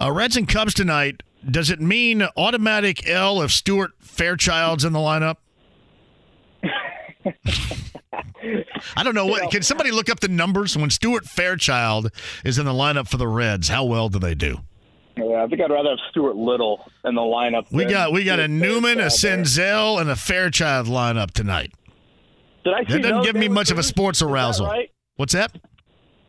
[0.00, 1.24] uh, Reds and Cubs tonight.
[1.50, 5.38] Does it mean automatic L if Stuart Fairchild's in the lineup?
[8.96, 9.50] I don't know what.
[9.50, 12.12] Can somebody look up the numbers when Stuart Fairchild
[12.44, 13.66] is in the lineup for the Reds?
[13.66, 14.60] How well do they do?
[15.16, 17.70] Yeah, I think I'd rather have Stuart Little in the lineup.
[17.72, 19.08] We got we got a Newman, a there.
[19.08, 21.72] Senzel, and a Fairchild lineup tonight.
[22.64, 23.86] Did I see That doesn't no give me La much of a Cruz?
[23.88, 24.66] sports arousal.
[24.66, 24.90] right?
[25.16, 25.52] What's that?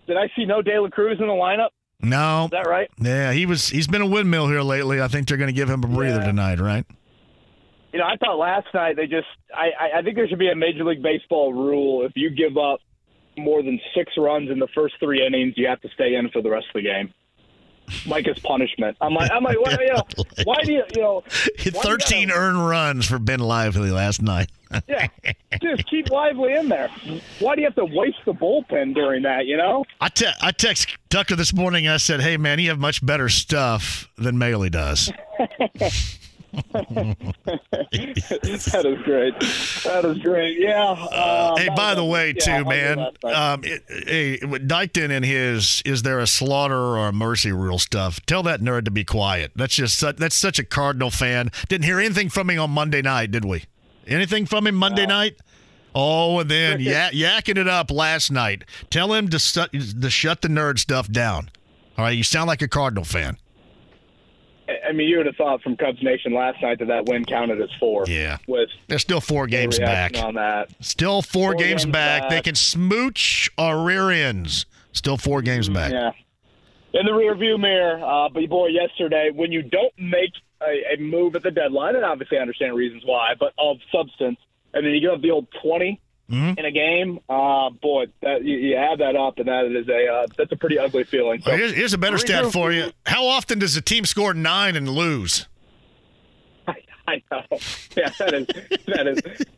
[0.08, 1.70] Did I see no De La Cruz in the lineup?
[2.02, 2.90] No, Is that right?
[3.00, 3.68] Yeah, he was.
[3.70, 5.02] He's been a windmill here lately.
[5.02, 6.26] I think they're going to give him a breather Yeah.
[6.26, 6.84] tonight, right?
[7.94, 9.28] You know, I thought last night they just.
[9.54, 12.58] I, I I think there should be a Major League Baseball rule: if you give
[12.58, 12.80] up
[13.38, 16.42] more than six runs in the first three innings, you have to stay in for
[16.42, 17.14] the rest of the game.
[18.08, 18.98] Like as punishment.
[19.00, 20.04] I'm like, I'm like, why, you know,
[20.46, 21.24] why do you, you know,
[21.58, 24.50] do you Thirteen gotta- earned runs for Ben Lively last night.
[24.88, 25.08] Yeah,
[25.62, 26.90] just keep lively in there.
[27.40, 29.46] Why do you have to waste the bullpen during that?
[29.46, 29.86] You know.
[30.00, 31.88] I te- I text Tucker this morning.
[31.88, 35.12] and I said, "Hey man, you have much better stuff than Maile does."
[36.74, 37.16] that
[38.86, 39.40] is great.
[39.84, 40.60] That is great.
[40.60, 40.92] Yeah.
[40.92, 43.00] Uh, hey, by the way, yeah, too, man.
[43.24, 48.20] Um, it, hey, Dykton and his "Is there a slaughter or a mercy rule?" stuff.
[48.26, 49.52] Tell that nerd to be quiet.
[49.56, 51.52] That's just that's such a Cardinal fan.
[51.70, 53.64] Didn't hear anything from him on Monday night, did we?
[54.08, 55.36] Anything from him Monday night?
[55.94, 58.64] Oh, and then ya- yakking it up last night.
[58.90, 61.50] Tell him to, su- to shut the nerd stuff down.
[61.98, 63.38] All right, you sound like a Cardinal fan.
[64.88, 67.62] I mean, you would have thought from Cubs Nation last night that that win counted
[67.62, 68.06] as four.
[68.08, 68.38] Yeah.
[68.48, 70.18] With They're still four games back.
[70.18, 70.70] on that.
[70.80, 72.22] Still four, Four games, games back.
[72.24, 72.30] back.
[72.30, 74.66] They can smooch our rear ends.
[74.94, 75.92] Still four games back.
[75.92, 76.12] Yeah.
[76.94, 81.36] In the rearview mirror, uh, but boy, yesterday when you don't make a, a move
[81.36, 84.40] at the deadline, and obviously I understand reasons why, but of substance,
[84.74, 86.60] and then you give up the old 20 Mm-hmm.
[86.60, 90.08] in a game, uh, boy, that, you, you add that up, and that is a
[90.08, 91.42] uh, that's a pretty ugly feeling.
[91.42, 92.54] So, here's, here's a better stat regroup.
[92.54, 92.92] for you.
[93.06, 95.50] How often does a team score nine and lose?
[96.68, 96.76] I,
[97.08, 97.44] I know.
[97.98, 98.48] Yeah, that is
[98.88, 99.22] that is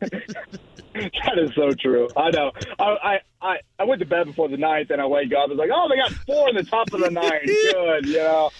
[0.94, 2.08] that is so true.
[2.16, 2.50] I know.
[2.80, 5.50] I, I I I went to bed before the ninth, and I wake up.
[5.50, 7.44] It's like, oh, they got four in the top of the ninth.
[7.72, 8.50] Good, you know.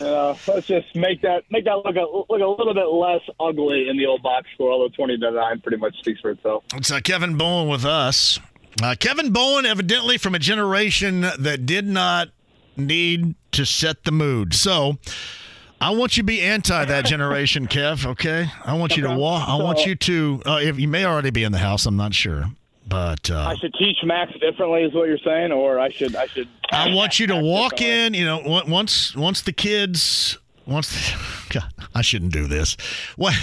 [0.00, 3.88] Uh, let's just make that make that look a look a little bit less ugly
[3.88, 4.72] in the old box score.
[4.72, 6.64] Although twenty to nine pretty much speaks for itself.
[6.74, 8.40] It's uh, Kevin Bowen with us.
[8.82, 12.28] Uh, Kevin Bowen, evidently from a generation that did not
[12.76, 14.52] need to set the mood.
[14.52, 14.98] So
[15.80, 18.04] I want you to be anti that generation, Kev.
[18.04, 19.48] Okay, I want you to walk.
[19.48, 20.42] I want you to.
[20.44, 22.46] Uh, if you may already be in the house, I'm not sure,
[22.86, 26.26] but uh, I should teach Max differently, is what you're saying, or I should I
[26.26, 26.48] should.
[26.70, 28.06] I want you to Max walk differently.
[28.06, 28.14] in.
[28.14, 30.38] You know, once once the kids.
[30.66, 31.12] Once,
[31.50, 32.78] God, I shouldn't do this,
[33.16, 33.34] What-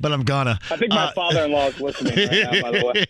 [0.00, 0.58] but I'm gonna.
[0.68, 2.62] I think my Uh, father-in-law is listening right now.
[2.62, 3.04] By the way.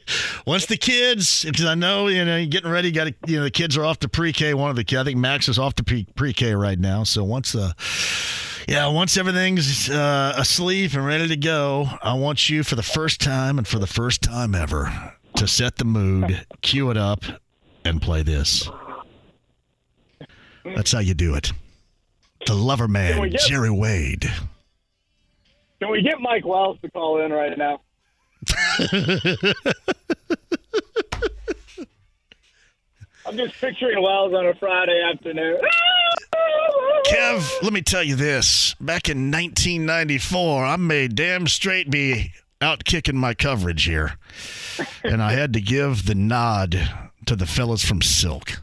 [0.47, 2.91] Once the kids, because I know you know you're getting ready.
[2.91, 4.53] Got to, you know the kids are off to pre-K.
[4.53, 7.03] One of the kids, I think Max is off to pre- pre-K right now.
[7.05, 7.73] So once uh,
[8.69, 13.23] yeah, once everything's uh, asleep and ready to go, I want you for the first
[13.23, 17.25] time and for the first time ever to set the mood, cue it up,
[17.87, 18.69] and play this.
[20.63, 21.51] That's how you do it.
[22.47, 24.31] The lover we man, get- Jerry Wade.
[25.81, 27.81] Can we get Mike Wells to call in right now?
[33.27, 35.59] I'm just picturing Wells on a Friday afternoon.
[37.07, 38.75] Kev, let me tell you this.
[38.75, 44.17] Back in 1994, I made damn straight be out kicking my coverage here.
[45.03, 46.91] And I had to give the nod
[47.27, 48.61] to the fellas from Silk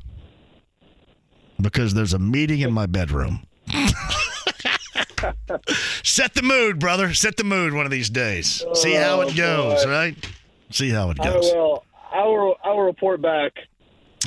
[1.59, 3.45] because there's a meeting in my bedroom.
[6.03, 7.13] Set the mood, brother.
[7.13, 8.63] Set the mood one of these days.
[8.73, 9.91] See oh, how it Oh, goes, boy.
[9.91, 10.29] right?
[10.71, 11.43] See how it I goes.
[11.53, 11.83] will.
[12.13, 12.55] I will.
[12.63, 13.53] I will report back.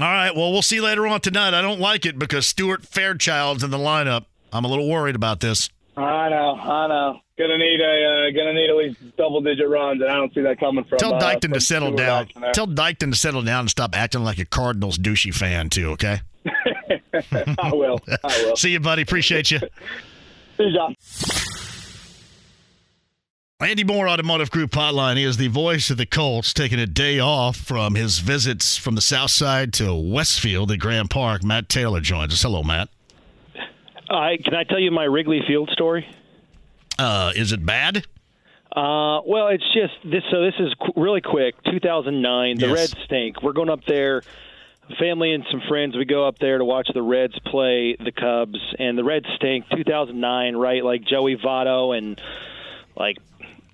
[0.00, 0.34] All right.
[0.34, 1.54] Well, we'll see later on tonight.
[1.54, 4.24] I don't like it because Stuart Fairchild's in the lineup.
[4.52, 5.68] I'm a little worried about this.
[5.96, 6.56] I know.
[6.56, 7.20] I know.
[7.40, 7.84] Gonna need a.
[7.84, 10.98] Uh, gonna need at least double digit runs, and I don't see that coming from.
[10.98, 12.28] Tell uh, Dykton from to settle down.
[12.52, 15.92] Tell Dykton to settle down and stop acting like a Cardinals douchey fan too.
[15.92, 16.20] Okay.
[17.58, 17.98] I will.
[18.22, 18.56] I will.
[18.56, 19.00] See you, buddy.
[19.00, 19.58] Appreciate you.
[19.58, 20.94] See you, John.
[23.58, 25.16] Andy Mohr, Automotive Group Hotline.
[25.16, 28.96] He is the voice of the Colts, taking a day off from his visits from
[28.96, 31.42] the South Side to Westfield at Grand Park.
[31.42, 32.42] Matt Taylor joins us.
[32.42, 32.90] Hello, Matt.
[34.10, 36.06] I can I tell you my Wrigley Field story?
[37.00, 38.04] Uh, is it bad?
[38.76, 40.22] Uh, well, it's just this.
[40.30, 41.54] So this is qu- really quick.
[41.64, 42.74] 2009, the Yes.
[42.76, 43.42] Reds stink.
[43.42, 44.22] We're going up there,
[44.98, 45.96] family and some friends.
[45.96, 49.64] We go up there to watch the Reds play the Cubs, and the Reds stink.
[49.70, 50.84] 2009, right?
[50.84, 52.20] Like Joey Votto and
[52.96, 53.16] like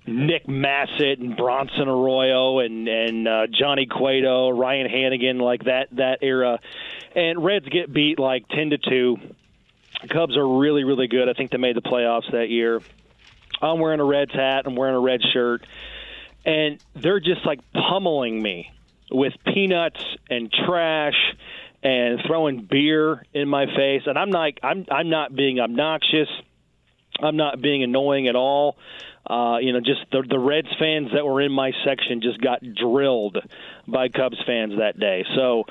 [0.07, 6.19] Nick Masset and Bronson Arroyo and and uh, Johnny Cueto, Ryan Hanigan, like that that
[6.23, 6.59] era.
[7.13, 9.17] And Reds get beat like 10 to two.
[10.09, 11.29] Cubs are really really good.
[11.29, 12.81] I think they made the playoffs that year.
[13.61, 14.63] I'm wearing a Reds hat.
[14.65, 15.65] I'm wearing a red shirt,
[16.45, 18.71] and they're just like pummeling me
[19.11, 21.15] with peanuts and trash
[21.83, 24.03] and throwing beer in my face.
[24.05, 24.85] And I'm like I'm.
[24.91, 26.29] I'm not being obnoxious.
[27.19, 28.77] I'm not being annoying at all.
[29.29, 32.61] Uh, you know, just the, the Reds fans that were in my section just got
[32.61, 33.37] drilled
[33.85, 35.25] by Cubs fans that day.
[35.35, 35.65] So,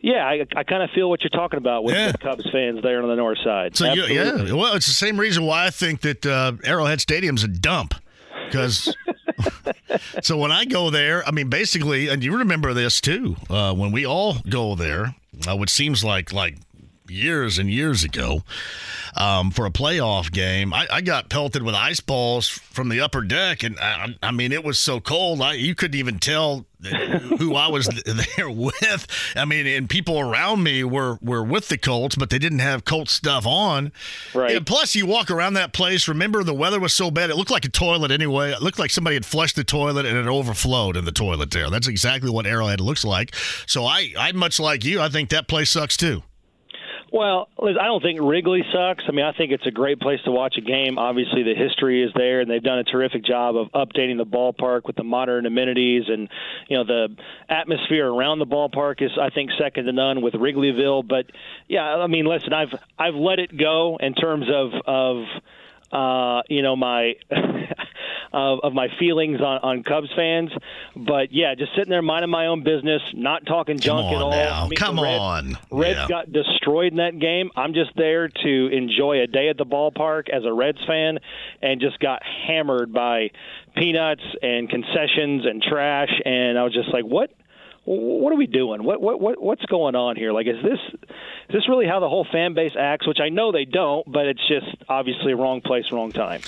[0.00, 2.12] yeah, I, I kind of feel what you're talking about with Yeah.
[2.12, 3.76] the Cubs fans there on the north side.
[3.76, 7.44] So you, yeah, well, it's the same reason why I think that uh, Arrowhead Stadium's
[7.44, 7.94] a dump.
[8.46, 8.94] Because
[10.22, 13.92] so when I go there, I mean, basically, and you remember this too, uh, when
[13.92, 15.14] we all go there,
[15.48, 16.56] uh, which seems like like
[17.10, 18.42] years and years ago,
[19.16, 23.22] um, for a playoff game, I, I got pelted with ice balls from the upper
[23.22, 26.66] deck, and I, I mean, it was so cold, I, you couldn't even tell
[27.38, 27.88] who I was
[28.36, 29.06] there with.
[29.36, 32.86] I mean, and people around me were were with the Colts, but they didn't have
[32.86, 33.92] Colts stuff on.
[34.34, 34.56] Right.
[34.56, 36.08] And plus, you walk around that place.
[36.08, 38.52] Remember, the weather was so bad; it looked like a toilet anyway.
[38.52, 41.68] It looked like somebody had flushed the toilet and it overflowed in the toilet there.
[41.68, 43.34] That's exactly what Arrowhead looks like.
[43.66, 46.22] So I, I much like you, I think that place sucks too.
[47.12, 49.04] Well, Liz, I don't think Wrigley sucks.
[49.08, 50.96] I mean, I think it's a great place to watch a game.
[50.96, 54.86] Obviously, the history is there, and they've done a terrific job of updating the ballpark
[54.86, 56.28] with the modern amenities, and
[56.68, 57.16] you know the
[57.48, 61.06] atmosphere around the ballpark is, I think, second to none with Wrigleyville.
[61.06, 61.26] But
[61.66, 65.24] yeah, I mean, listen, I've I've let it go in terms of of
[65.92, 67.14] uh, you know, my
[68.32, 70.50] of, of my feelings on, on Cubs fans.
[70.96, 74.30] But yeah, just sitting there minding my own business, not talking junk at all.
[74.30, 74.64] now.
[74.64, 75.58] I mean, Come on.
[75.70, 76.08] Reds Yeah.
[76.08, 77.50] got destroyed in that game.
[77.56, 81.18] I'm just there to enjoy a day at the ballpark as a Reds fan,
[81.62, 83.30] and just got hammered by
[83.76, 86.10] peanuts and concessions and trash.
[86.24, 87.30] And I was just like, what?
[87.84, 88.84] What are we doing?
[88.84, 90.32] What what what what's going on here?
[90.32, 93.06] Like, is this is this really how the whole fan base acts?
[93.08, 96.42] Which I know they don't, but it's just obviously wrong place, wrong time.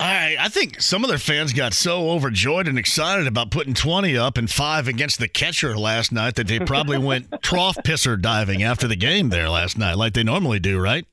[0.00, 4.16] I I think some of their fans got so overjoyed and excited about putting 20
[4.16, 8.62] up and five against the catcher last night that they probably went trough pisser diving
[8.62, 11.06] after the game there last night, like they normally do, right?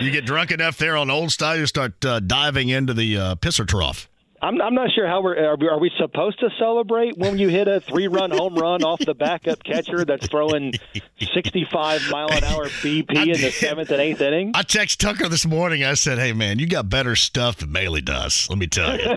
[0.00, 3.34] You get drunk enough there on Old Style, you start uh, diving into the uh,
[3.36, 4.08] pisser trough.
[4.44, 7.48] I'm, I'm not sure how we're are we, are we supposed to celebrate when you
[7.48, 10.74] hit a three run home run off the backup catcher that's throwing
[11.18, 14.52] 65 mile an hour BP in the seventh and eighth inning.
[14.54, 15.82] I text Tucker this morning.
[15.82, 18.46] I said, "Hey man, you got better stuff than Maile does.
[18.50, 19.06] Let me tell you."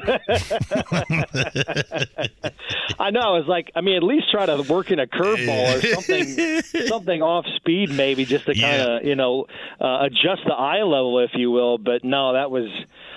[2.97, 3.19] I know.
[3.19, 6.61] I was like, I mean, at least try to work in a curveball or something,
[6.87, 9.45] something off speed, maybe just to kind of you know
[9.81, 11.77] uh, adjust the eye level, if you will.
[11.77, 12.69] But no, that was.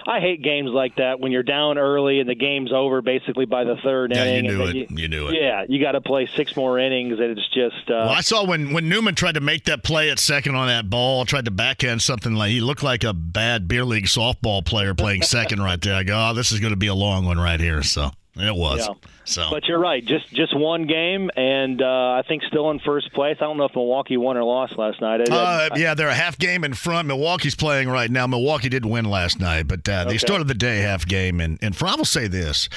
[0.07, 3.65] I hate games like that when you're down early and the game's over basically by
[3.65, 4.89] the third Yeah, you knew it.
[4.89, 5.35] then You knew it.
[5.41, 7.91] Yeah, you got to play six more innings, and it's just.
[7.91, 10.69] Uh, Well, I saw when, when Newman tried to make that play at second on
[10.69, 14.65] that ball, tried to backhand something like he looked like a bad beer league softball
[14.65, 15.95] player playing second right there.
[15.95, 17.83] I go, oh, this is going to be a long one right here.
[17.83, 18.87] So it was.
[18.87, 18.95] Yeah.
[19.31, 20.05] So But you're right.
[20.05, 21.87] Just just one game, and uh,
[22.19, 23.37] I think still in first place.
[23.41, 25.31] I don't know if Milwaukee won or lost last night.
[25.31, 27.07] I- Uh, yeah, they're a half game in front.
[27.09, 28.27] Milwaukee's playing right now.
[28.27, 31.41] Milwaukee didn't win last night, but uh, they started the day half game.
[31.41, 32.69] And, and for, I will say this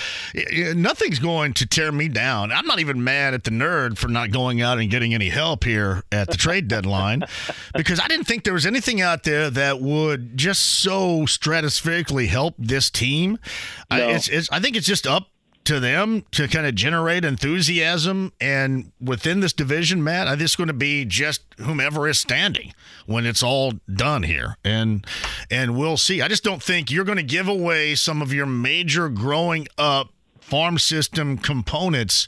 [0.76, 2.52] nothing's going to tear me down.
[2.52, 5.64] I'm not even mad at the nerd for not going out and getting any help
[5.64, 7.24] here at the trade deadline
[7.76, 12.56] because I didn't think there was anything out there that would just so stratospherically help
[12.58, 13.40] this team.
[13.90, 15.28] I, it's, it's, I think it's just up
[15.66, 18.34] to them to kind of generate enthusiasm.
[18.40, 22.74] And within this division, Matt, I think going to be just whomever is standing
[23.06, 24.58] when it's all done here.
[24.64, 25.06] And
[25.50, 26.22] and we'll see.
[26.22, 30.10] I just don't think you're going to give away some of your major growing up
[30.40, 32.28] farm system components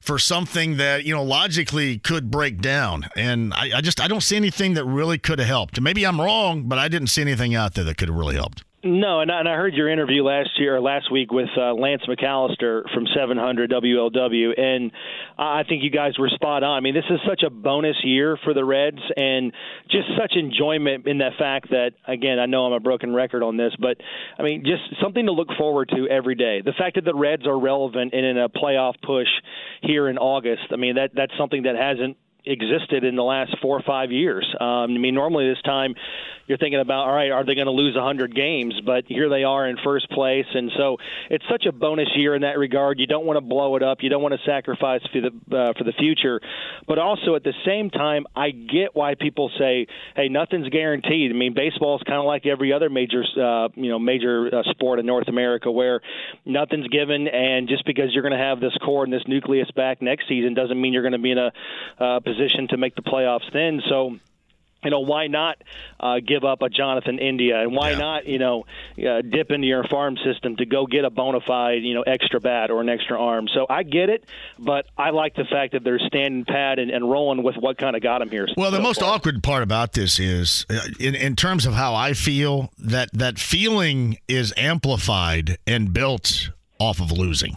[0.00, 4.22] for something that you know logically could break down and I, I just i don't
[4.22, 7.56] see anything that really could have helped maybe i'm wrong but i didn't see anything
[7.56, 10.22] out there that could have really helped No, and I, and I heard your interview
[10.22, 14.92] last year or last week with uh, Lance McAlister from 700 WLW, and
[15.36, 16.76] I think you guys were spot on.
[16.76, 19.52] I mean, this is such a bonus year for the Reds, and
[19.90, 23.56] just such enjoyment in the fact that, again, I know I'm a broken record on
[23.56, 23.96] this, but
[24.38, 26.62] I mean, just something to look forward to every day.
[26.64, 29.28] The fact that the Reds are relevant and in a playoff push
[29.82, 32.16] here in August, I mean, that that's something that hasn't
[32.46, 34.46] existed in the last four or five years.
[34.60, 35.94] Um, I mean, normally this time
[36.48, 38.74] you're thinking about, all right, are they going to lose 100 games?
[38.84, 40.96] But here they are in first place, and so
[41.30, 42.98] it's such a bonus year in that regard.
[42.98, 43.98] You don't want to blow it up.
[44.00, 46.40] You don't want to sacrifice for the uh, for the future,
[46.86, 49.86] but also at the same time, I get why people say,
[50.16, 51.30] hey, nothing's guaranteed.
[51.30, 54.62] I mean, baseball is kind of like every other major, uh, you know, major uh,
[54.70, 56.00] sport in North America where
[56.46, 60.00] nothing's given, and just because you're going to have this core and this nucleus back
[60.00, 61.52] next season doesn't mean you're going to be in a
[61.98, 63.82] uh, position to make the playoffs then.
[63.88, 64.18] So
[64.84, 65.58] you know why not
[66.00, 67.98] uh, give up a Jonathan India and why Yeah.
[67.98, 68.64] not you know
[68.98, 72.40] uh, dip into your farm system to go get a bona fide you know extra
[72.40, 73.48] bat or an extra arm.
[73.52, 74.24] So I get it,
[74.58, 77.96] but I like the fact that they're standing pat and, and rolling with what kind
[77.96, 78.46] of got them here.
[78.56, 79.14] Well, the most far.
[79.14, 83.38] awkward part about this is, uh, in in terms of how I feel, that that
[83.38, 87.54] feeling is amplified and built off of losing.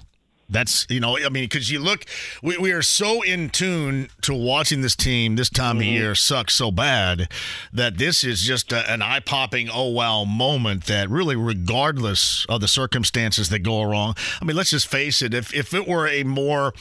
[0.52, 2.06] That's you know, I mean, because you look,
[2.43, 6.52] we, we are so in tune to watching this team this time of year suck
[6.52, 7.30] so bad
[7.72, 12.62] that this is just a, an eye popping oh wow moment that really, regardless of
[12.62, 15.34] the circumstances that go wrong, I mean, let's just face it.
[15.34, 16.74] If if it were a more,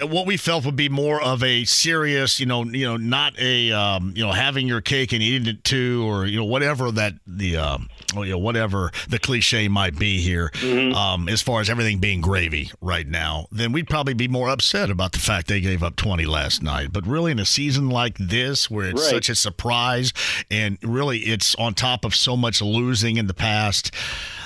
[0.00, 3.70] what we felt would be more of a serious, you know, you know, not a,
[3.72, 7.14] um, you know, having your cake and eating it too, or you know, whatever that
[7.26, 10.50] the, um, oh, you know, whatever the cliche might be here,
[10.94, 14.90] um, as far as everything being gravy right now, then we'd probably be more upset
[14.90, 16.92] about the fact they gave up 20 last night.
[16.92, 19.10] But really, in a season like this, where it's Right.
[19.10, 20.12] such a surprise
[20.50, 23.92] and really it's on top of so much losing in the past,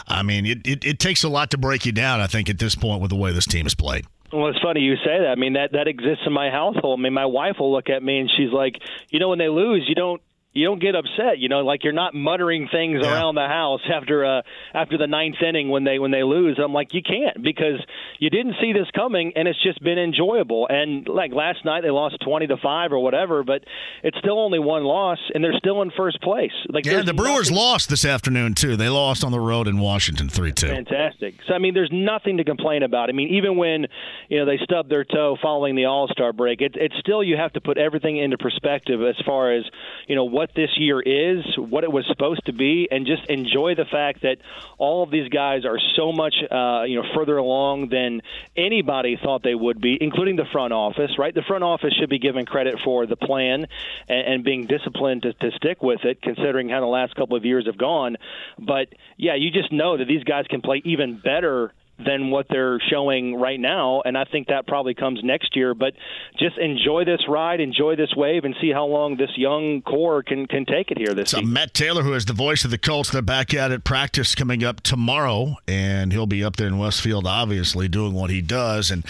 [0.09, 2.59] I mean, it, it, it takes a lot to break you down, I think, at
[2.59, 4.07] this point with the way this team has played.
[4.33, 5.29] Well, it's funny you say that.
[5.29, 6.99] I mean, that that exists in my household.
[6.99, 8.75] I mean, my wife will look at me and she's like,
[9.11, 10.21] you know, when they lose, you don't
[10.55, 11.38] you don't get upset.
[11.38, 13.12] You know, like you're not muttering things yeah.
[13.12, 14.42] around the house after uh,
[14.72, 16.59] after the ninth inning when they when they lose.
[16.62, 17.84] I'm like, you can't because
[18.20, 20.66] you didn't see this coming, and it's just been enjoyable.
[20.70, 23.64] And like last night, they lost twenty to five or whatever, but
[24.02, 26.52] it's still only one loss, and they're still in first place.
[26.68, 27.57] Like, yeah, the Brewers nothing...
[27.57, 28.76] lost this afternoon too.
[28.76, 30.68] They lost on the road in Washington three two.
[30.68, 31.34] Fantastic.
[31.48, 33.09] So I mean, there's nothing to complain about.
[33.09, 33.86] I mean, even when
[34.28, 37.36] you know they stubbed their toe following the All Star break, it, it's still you
[37.36, 39.64] have to put everything into perspective as far as
[40.07, 43.74] you know what this year is, what it was supposed to be, and just enjoy
[43.74, 44.38] the fact that
[44.78, 48.20] all of these guys are so much uh, you know further along than
[48.57, 51.12] anybody thought they would be, including the front office.
[51.18, 53.66] Right, the front office should be given credit for the plan
[54.09, 57.45] and, and being disciplined to, to stick with it, considering how the last couple of
[57.45, 58.16] years have gone.
[58.59, 62.80] But yeah, you just know that these guys can play even better than what they're
[62.90, 64.03] showing right now.
[64.05, 65.74] And I think that probably comes next year.
[65.74, 65.95] But
[66.38, 70.47] just enjoy this ride, enjoy this wave, and see how long this young core can
[70.47, 71.53] can take it here this so season.
[71.53, 74.64] Matt Taylor, who is the voice of the Colts, they're back at it practice coming
[74.64, 78.90] up tomorrow, and he'll be up there in Westfield, obviously doing what he does.
[78.90, 79.05] And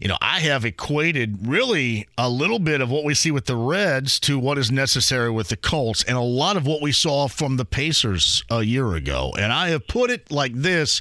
[0.00, 3.56] you know, I have equated really a little bit of what we see with the
[3.56, 7.28] Reds to what is necessary with the Colts, and a lot of what we saw
[7.28, 9.32] from the Pacers a year ago.
[9.38, 11.00] And I have put it like this: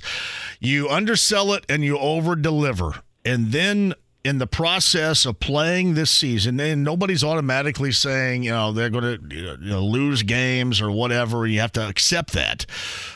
[0.60, 2.96] you understand sell it and you over deliver.
[3.26, 3.94] And then
[4.24, 9.30] in the process of playing this season, and nobody's automatically saying, you know, they're going
[9.30, 11.46] to you know, lose games or whatever.
[11.46, 12.66] You have to accept that.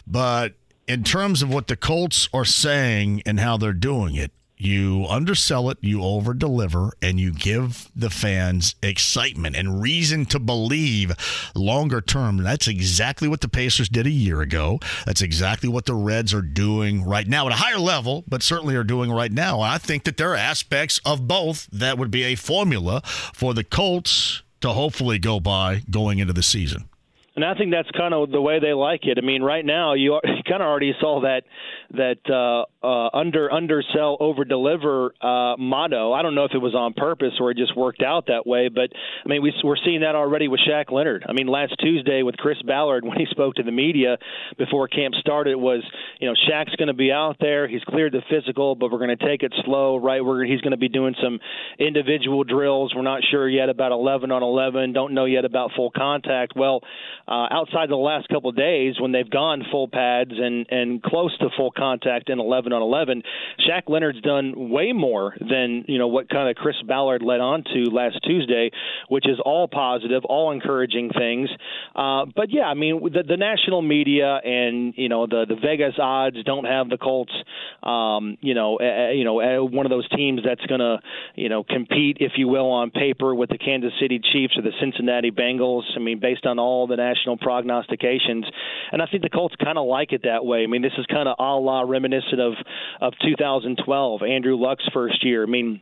[0.05, 0.53] But
[0.88, 5.70] in terms of what the Colts are saying and how they're doing it, you undersell
[5.70, 11.14] it, you over deliver, and you give the fans excitement and reason to believe
[11.55, 12.38] longer term.
[12.38, 14.80] That's exactly what the Pacers did a year ago.
[15.05, 18.76] That's exactly what the Reds are doing right now at a higher level, but certainly
[18.76, 19.62] are doing right now.
[19.62, 23.64] I think that there are aspects of both that would be a formula for the
[23.64, 26.89] Colts to hopefully go by going into the season.
[27.38, 29.20] And I think that's kind of the way they like it.
[29.22, 31.43] I mean, right now you, you kind of already saw that
[31.91, 36.13] that uh, uh, under undersell over deliver uh, motto.
[36.13, 38.69] I don't know if it was on purpose or it just worked out that way,
[38.69, 38.91] but
[39.25, 41.25] I mean we, we're seeing that already with Shaq Leonard.
[41.28, 44.17] I mean, last Tuesday with Chris Ballard when he spoke to the media
[44.57, 45.84] before camp started was
[46.19, 47.67] you know Shaq's going to be out there.
[47.67, 49.97] He's cleared the physical, but we're going to take it slow.
[49.97, 51.39] Right, we're he's going to be doing some
[51.80, 52.93] individual drills.
[52.95, 54.93] We're not sure yet about 11 on 11.
[54.93, 56.53] Don't know yet about full contact.
[56.55, 56.82] Well,
[57.28, 61.36] uh, outside the last couple of days when they've gone full pads and and close
[61.39, 63.23] to full contact in 11 on 11.
[63.67, 67.63] Shaq Leonard's done way more than you know what kind of Chris Ballard led on
[67.63, 68.71] to last Tuesday,
[69.09, 71.49] which is all positive, all encouraging things.
[71.95, 75.95] Uh, but yeah, I mean the, the national media and you know the the Vegas
[75.97, 77.34] odds don't have the Colts,
[77.84, 80.99] um, you know, uh, you know uh, one of those teams that's going to
[81.36, 84.73] you know compete, if you will, on paper with the Kansas City Chiefs or the
[84.80, 85.84] Cincinnati Bengals.
[85.95, 88.45] I mean, based on all the national prognostications,
[88.91, 90.63] and I think the Colts kind of like it that way.
[90.63, 92.53] I mean, this is kind of a la reminiscent of
[93.01, 95.43] of 2012, Andrew Luck's first year.
[95.43, 95.82] I mean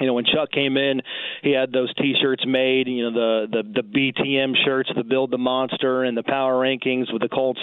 [0.00, 1.02] you know when Chuck came in,
[1.42, 2.88] he had those T-shirts made.
[2.88, 7.12] You know the the the BTM shirts, the Build the Monster, and the Power Rankings
[7.12, 7.60] with the Colts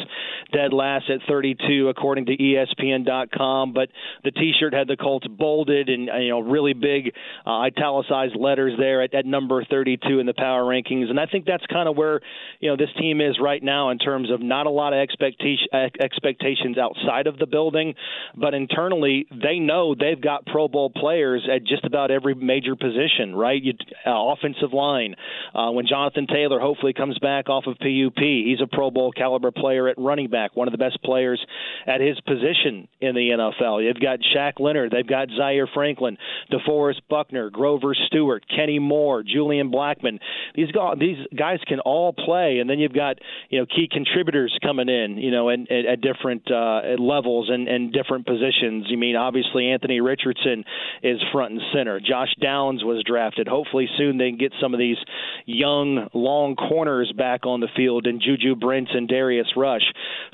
[0.54, 3.74] dead last at 32 according to ESPN.com.
[3.74, 3.90] But
[4.24, 7.14] the T-shirt had the Colts bolded and you know really big
[7.46, 11.10] uh, italicized letters there at, at number 32 in the Power Rankings.
[11.10, 12.22] And I think that's kind of where
[12.60, 15.68] you know this team is right now in terms of not a lot of expectation
[16.00, 17.96] expectations outside of the building,
[18.36, 23.36] but internally they know they've got Pro Bowl players at just about every major position,
[23.36, 23.62] right?
[23.62, 23.74] You,
[24.06, 25.16] uh, offensive line.
[25.54, 29.52] Uh, when Jonathan Taylor hopefully comes back off of PUP, he's a Pro Bowl caliber
[29.52, 31.44] player at running back, one of the best players
[31.86, 33.84] at his position in the NFL.
[33.84, 36.18] You've got Shaq Leonard, they've got Zaire Franklin,
[36.52, 40.20] DeForest Buckner, Grover Stewart, Kenny Moore, Julian Blackmon.
[40.56, 43.18] These guys, these guys can all play, and then you've got
[43.50, 47.94] you know key contributors coming in, you know, at, at different uh, levels and, and
[47.94, 48.86] different positions.
[48.90, 50.64] You mean obviously Anthony Richardson
[51.04, 52.00] is front and center.
[52.41, 53.47] Downs was drafted.
[53.47, 54.97] Hopefully soon they can get some of these
[55.45, 59.84] young long corners back on the field and Juju Brents and Darius Rush.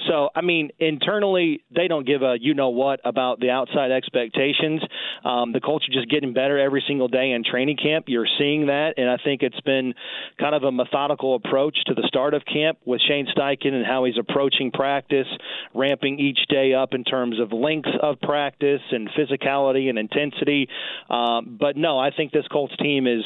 [0.08, 4.82] So I mean internally they don't give a you know what about the outside expectations.
[5.24, 8.06] Um, the culture just getting better every single day in training camp.
[8.08, 9.94] You're seeing that, and I think it's been
[10.40, 14.06] kind of a methodical approach to the start of camp with Shane Steichen and how
[14.06, 15.28] he's approaching practice,
[15.74, 20.68] ramping each day up in terms of length of practice and physicality and intensity.
[21.10, 23.24] Um, but no, I think this Colts team is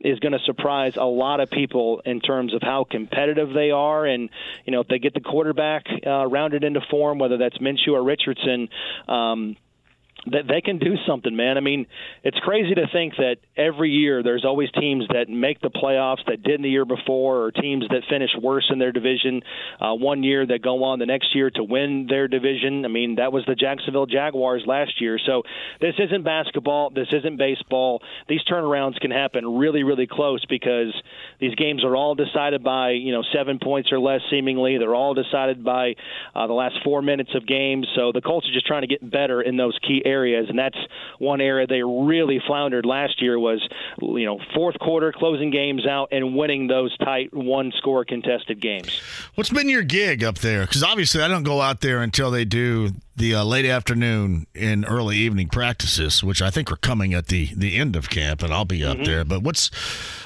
[0.00, 4.06] is going to surprise a lot of people in terms of how competitive they are,
[4.06, 4.30] and
[4.64, 8.04] you know if they get the quarterback uh, rounded into form, whether that's Minshew or
[8.04, 8.68] Richardson.
[9.08, 9.56] Um,
[10.26, 11.56] that they can do something, man.
[11.56, 11.86] I mean,
[12.22, 16.42] it's crazy to think that every year there's always teams that make the playoffs that
[16.42, 19.42] didn't the year before, or teams that finish worse in their division
[19.80, 22.84] uh, one year that go on the next year to win their division.
[22.84, 25.18] I mean, that was the Jacksonville Jaguars last year.
[25.24, 25.42] So
[25.80, 26.90] this isn't basketball.
[26.90, 28.02] This isn't baseball.
[28.28, 30.94] These turnarounds can happen really, really close because
[31.40, 34.20] these games are all decided by you know seven points or less.
[34.30, 35.94] Seemingly, they're all decided by
[36.34, 37.88] uh, the last four minutes of games.
[37.96, 40.76] So the Colts are just trying to get better in those key areas, and that's
[41.18, 43.66] one area they really floundered last year was
[44.00, 49.00] you know fourth quarter closing games out and winning those tight one score contested games.
[49.34, 50.62] What's been your gig up there?
[50.62, 52.90] Because obviously I don't go out there until they do
[53.20, 57.50] the uh, late afternoon and early evening practices, which I think are coming at the
[57.54, 59.04] the end of camp, and I'll be up mm-hmm.
[59.04, 59.24] there.
[59.24, 59.70] But what's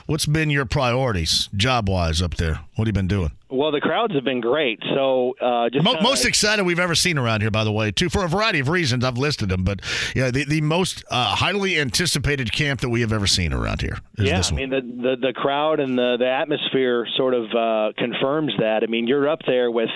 [0.06, 2.60] what's been your priorities job wise up there?
[2.76, 3.32] What have you been doing?
[3.54, 4.80] Well, the crowds have been great.
[4.94, 8.08] So, uh, just Mo- most excited we've ever seen around here, by the way, too,
[8.08, 9.04] for a variety of reasons.
[9.04, 9.80] I've listed them, but
[10.14, 13.98] yeah, the, the most uh, highly anticipated camp that we have ever seen around here.
[14.18, 18.54] yeah, I mean the, the the crowd and the the atmosphere sort of uh, confirms
[18.58, 18.82] that.
[18.82, 19.90] I mean, you're up there with,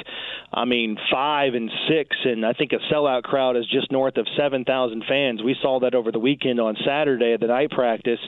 [0.52, 4.26] I mean, five and six, and I think a sellout crowd is just north of
[4.36, 5.42] seven thousand fans.
[5.42, 8.20] We saw that over the weekend on Saturday at the night practice.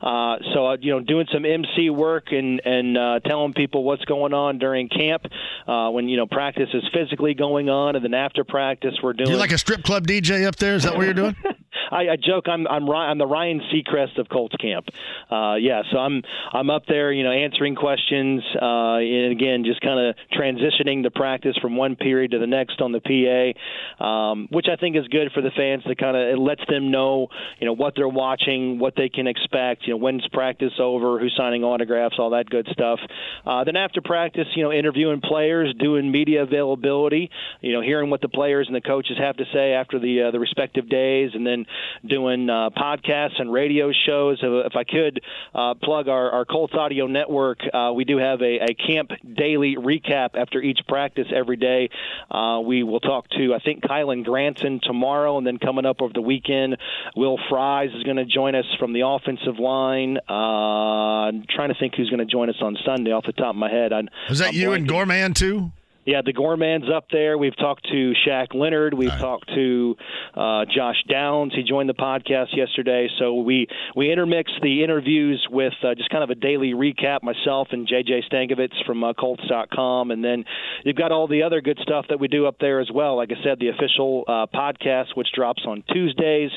[0.00, 4.04] Uh, so, uh, you know, doing some MC work and and uh, telling people what's
[4.04, 5.24] going on during during camp
[5.66, 9.30] uh, when you know practice is physically going on, and then after practice we're doing.
[9.30, 10.74] You're like a strip club DJ up there.
[10.74, 11.36] Is that what you're doing?
[11.90, 14.88] I, I joke I'm I'm I'm the Ryan Seacrest of Colts camp.
[15.30, 19.80] Uh, yeah, so I'm I'm up there, you know, answering questions, uh, and again, just
[19.80, 24.48] kind of transitioning the practice from one period to the next on the PA, um,
[24.50, 27.28] which I think is good for the fans to kind of it lets them know,
[27.58, 31.34] you know, what they're watching, what they can expect, you know, when's practice over, who's
[31.36, 33.00] signing autographs, all that good stuff.
[33.44, 37.30] Uh, then after practice, you know, interviewing players, doing media availability,
[37.60, 40.30] you know, hearing what the players and the coaches have to say after the uh,
[40.30, 41.66] the respective days, and then
[42.06, 44.38] doing uh, podcasts and radio shows.
[44.42, 45.20] If I could
[45.54, 49.76] uh, plug our, our Colts Audio Network, uh, we do have a, a, camp daily
[49.76, 51.88] recap after each practice every day.
[52.30, 56.12] Uh, we will talk to, I think, Kylen Granson tomorrow, and then coming up over
[56.12, 56.76] the weekend,
[57.14, 60.18] Will Fries is going to join us from the offensive line.
[60.28, 63.50] Uh, I'm trying to think who's going to join us on Sunday off the top
[63.50, 63.92] of my head.
[63.92, 65.72] I, is that I'm you and Gorman too?
[66.06, 67.36] Yeah, the Gorman's up there.
[67.36, 68.94] We've talked to Shaq Leonard.
[68.94, 69.20] We've right.
[69.20, 69.96] talked to
[70.36, 71.52] uh, Josh Downs.
[71.52, 73.08] He joined the podcast yesterday.
[73.18, 77.24] So we we intermix the interviews with uh, just kind of a daily recap.
[77.24, 80.44] Myself and JJ Stankevitz from uh, Colts.com, and then
[80.84, 83.16] you've got all the other good stuff that we do up there as well.
[83.16, 86.52] Like I said, the official uh, podcast, which drops on Tuesdays.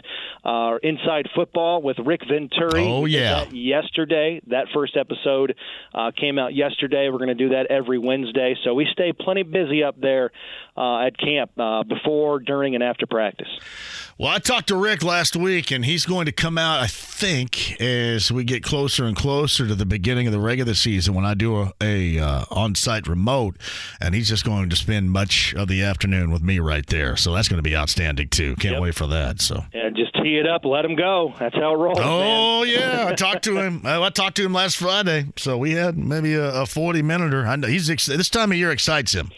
[0.45, 2.85] Uh, Inside Football with Rick Venturi.
[2.85, 5.55] Oh yeah, that yesterday that first episode
[5.95, 7.09] uh, came out yesterday.
[7.09, 8.55] We're going to do that every Wednesday.
[8.63, 10.31] So we stay plenty plenty busy up there
[10.77, 13.47] uh, at camp uh, before, during, and after practice.
[14.17, 17.79] Well, I talked to Rick last week, and he's going to come out, I think,
[17.79, 21.35] as we get closer and closer to the beginning of the regular season when I
[21.35, 23.55] do a, a uh, on-site remote,
[24.01, 27.15] and he's just going to spend much of the afternoon with me right there.
[27.15, 28.55] So that's going to be outstanding too.
[28.57, 28.81] Can't yep.
[28.81, 29.41] wait for that.
[29.41, 31.33] So yeah, just tee it up, let him go.
[31.39, 31.99] That's how it rolls.
[32.01, 32.73] Oh man.
[32.73, 33.83] yeah, I talked to him.
[33.85, 37.47] I talked to him last Friday, so we had maybe a, a forty minute or
[37.47, 39.28] i he's this time of year excites him.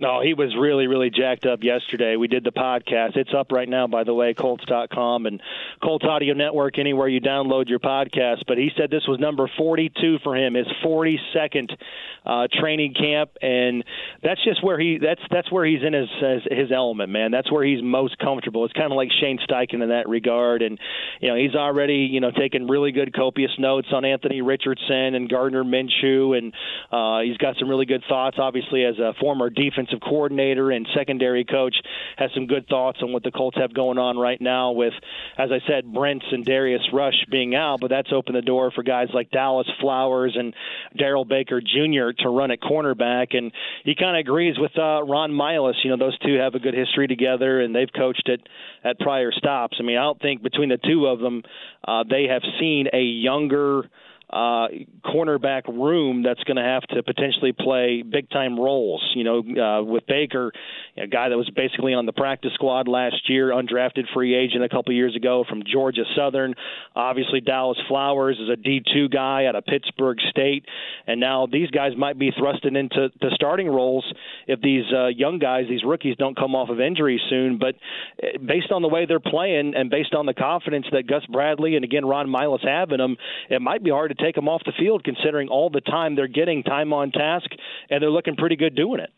[0.00, 2.16] No, he was really, really jacked up yesterday.
[2.16, 3.18] We did the podcast.
[3.18, 5.42] It's up right now, by the way, Colts.com and
[5.82, 8.44] Colts Audio Network, anywhere you download your podcast.
[8.48, 11.76] But he said this was number 42 for him, his 42nd
[12.24, 13.84] uh, training camp, and
[14.22, 17.30] that's just where he that's that's where he's in his, his his element, man.
[17.30, 18.64] That's where he's most comfortable.
[18.64, 20.78] It's kind of like Shane Steichen in that regard, and
[21.20, 25.28] you know he's already you know taking really good copious notes on Anthony Richardson and
[25.28, 26.54] Gardner Minshew, and
[26.90, 28.38] uh, he's got some really good thoughts.
[28.38, 29.50] Obviously, as a former
[29.90, 31.74] defensive coordinator and secondary coach,
[32.16, 34.92] has some good thoughts on what the Colts have going on right now with,
[35.38, 38.82] as I said, Brents and Darius Rush being out, but that's opened the door for
[38.82, 40.54] guys like Dallas Flowers and
[40.96, 43.52] Darrell Baker Jr to run at cornerback, and
[43.84, 45.74] he kind of agrees with uh, Ron Milus.
[45.84, 48.40] You know, those two have a good history together, and they've coached at
[48.82, 49.76] at prior stops.
[49.78, 51.42] I mean, I don't think between the two of them,
[51.86, 53.84] uh, they have seen a younger
[54.32, 54.68] uh,
[55.04, 59.02] cornerback room that's going to have to potentially play big time roles.
[59.14, 60.52] You know, uh, with Baker,
[60.96, 64.68] a guy that was basically on the practice squad last year, undrafted free agent a
[64.68, 66.54] couple years ago from Georgia Southern.
[66.94, 70.64] Obviously, Dallas Flowers is a D2 guy out of Pittsburg State,
[71.06, 74.04] and now these guys might be thrusted into the starting roles
[74.46, 77.58] if these uh, young guys, these rookies, don't come off of injury soon.
[77.58, 77.74] But
[78.22, 81.74] uh, based on the way they're playing and based on the confidence that Gus Bradley
[81.74, 83.16] and again Ron Milus have in them,
[83.48, 86.28] it might be hard to take them off the field considering all the time they're
[86.28, 87.48] getting time on task,
[87.88, 89.10] and they're looking pretty good doing it.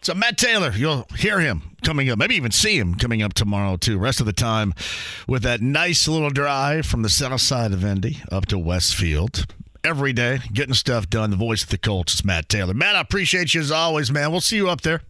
[0.00, 3.76] So Matt Taylor, you'll hear him coming up, maybe even see him coming up tomorrow
[3.76, 3.98] too.
[3.98, 4.74] Rest of the time
[5.26, 9.46] with that nice little drive from the south side of Indy up to Westfield.
[9.82, 11.30] Every day, getting stuff done.
[11.30, 12.72] The voice of the Colts is Matt Taylor.
[12.72, 14.30] Matt, I appreciate you as always, man.
[14.30, 15.02] We'll see you up there.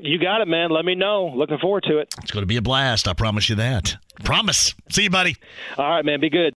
[0.00, 0.70] You got it, man.
[0.70, 1.32] Let me know.
[1.34, 2.14] Looking forward to it.
[2.22, 3.08] It's going to be a blast.
[3.08, 3.96] I promise you that.
[4.24, 4.74] Promise.
[4.90, 5.36] See you, buddy.
[5.76, 6.20] All right, man.
[6.20, 6.54] Be good.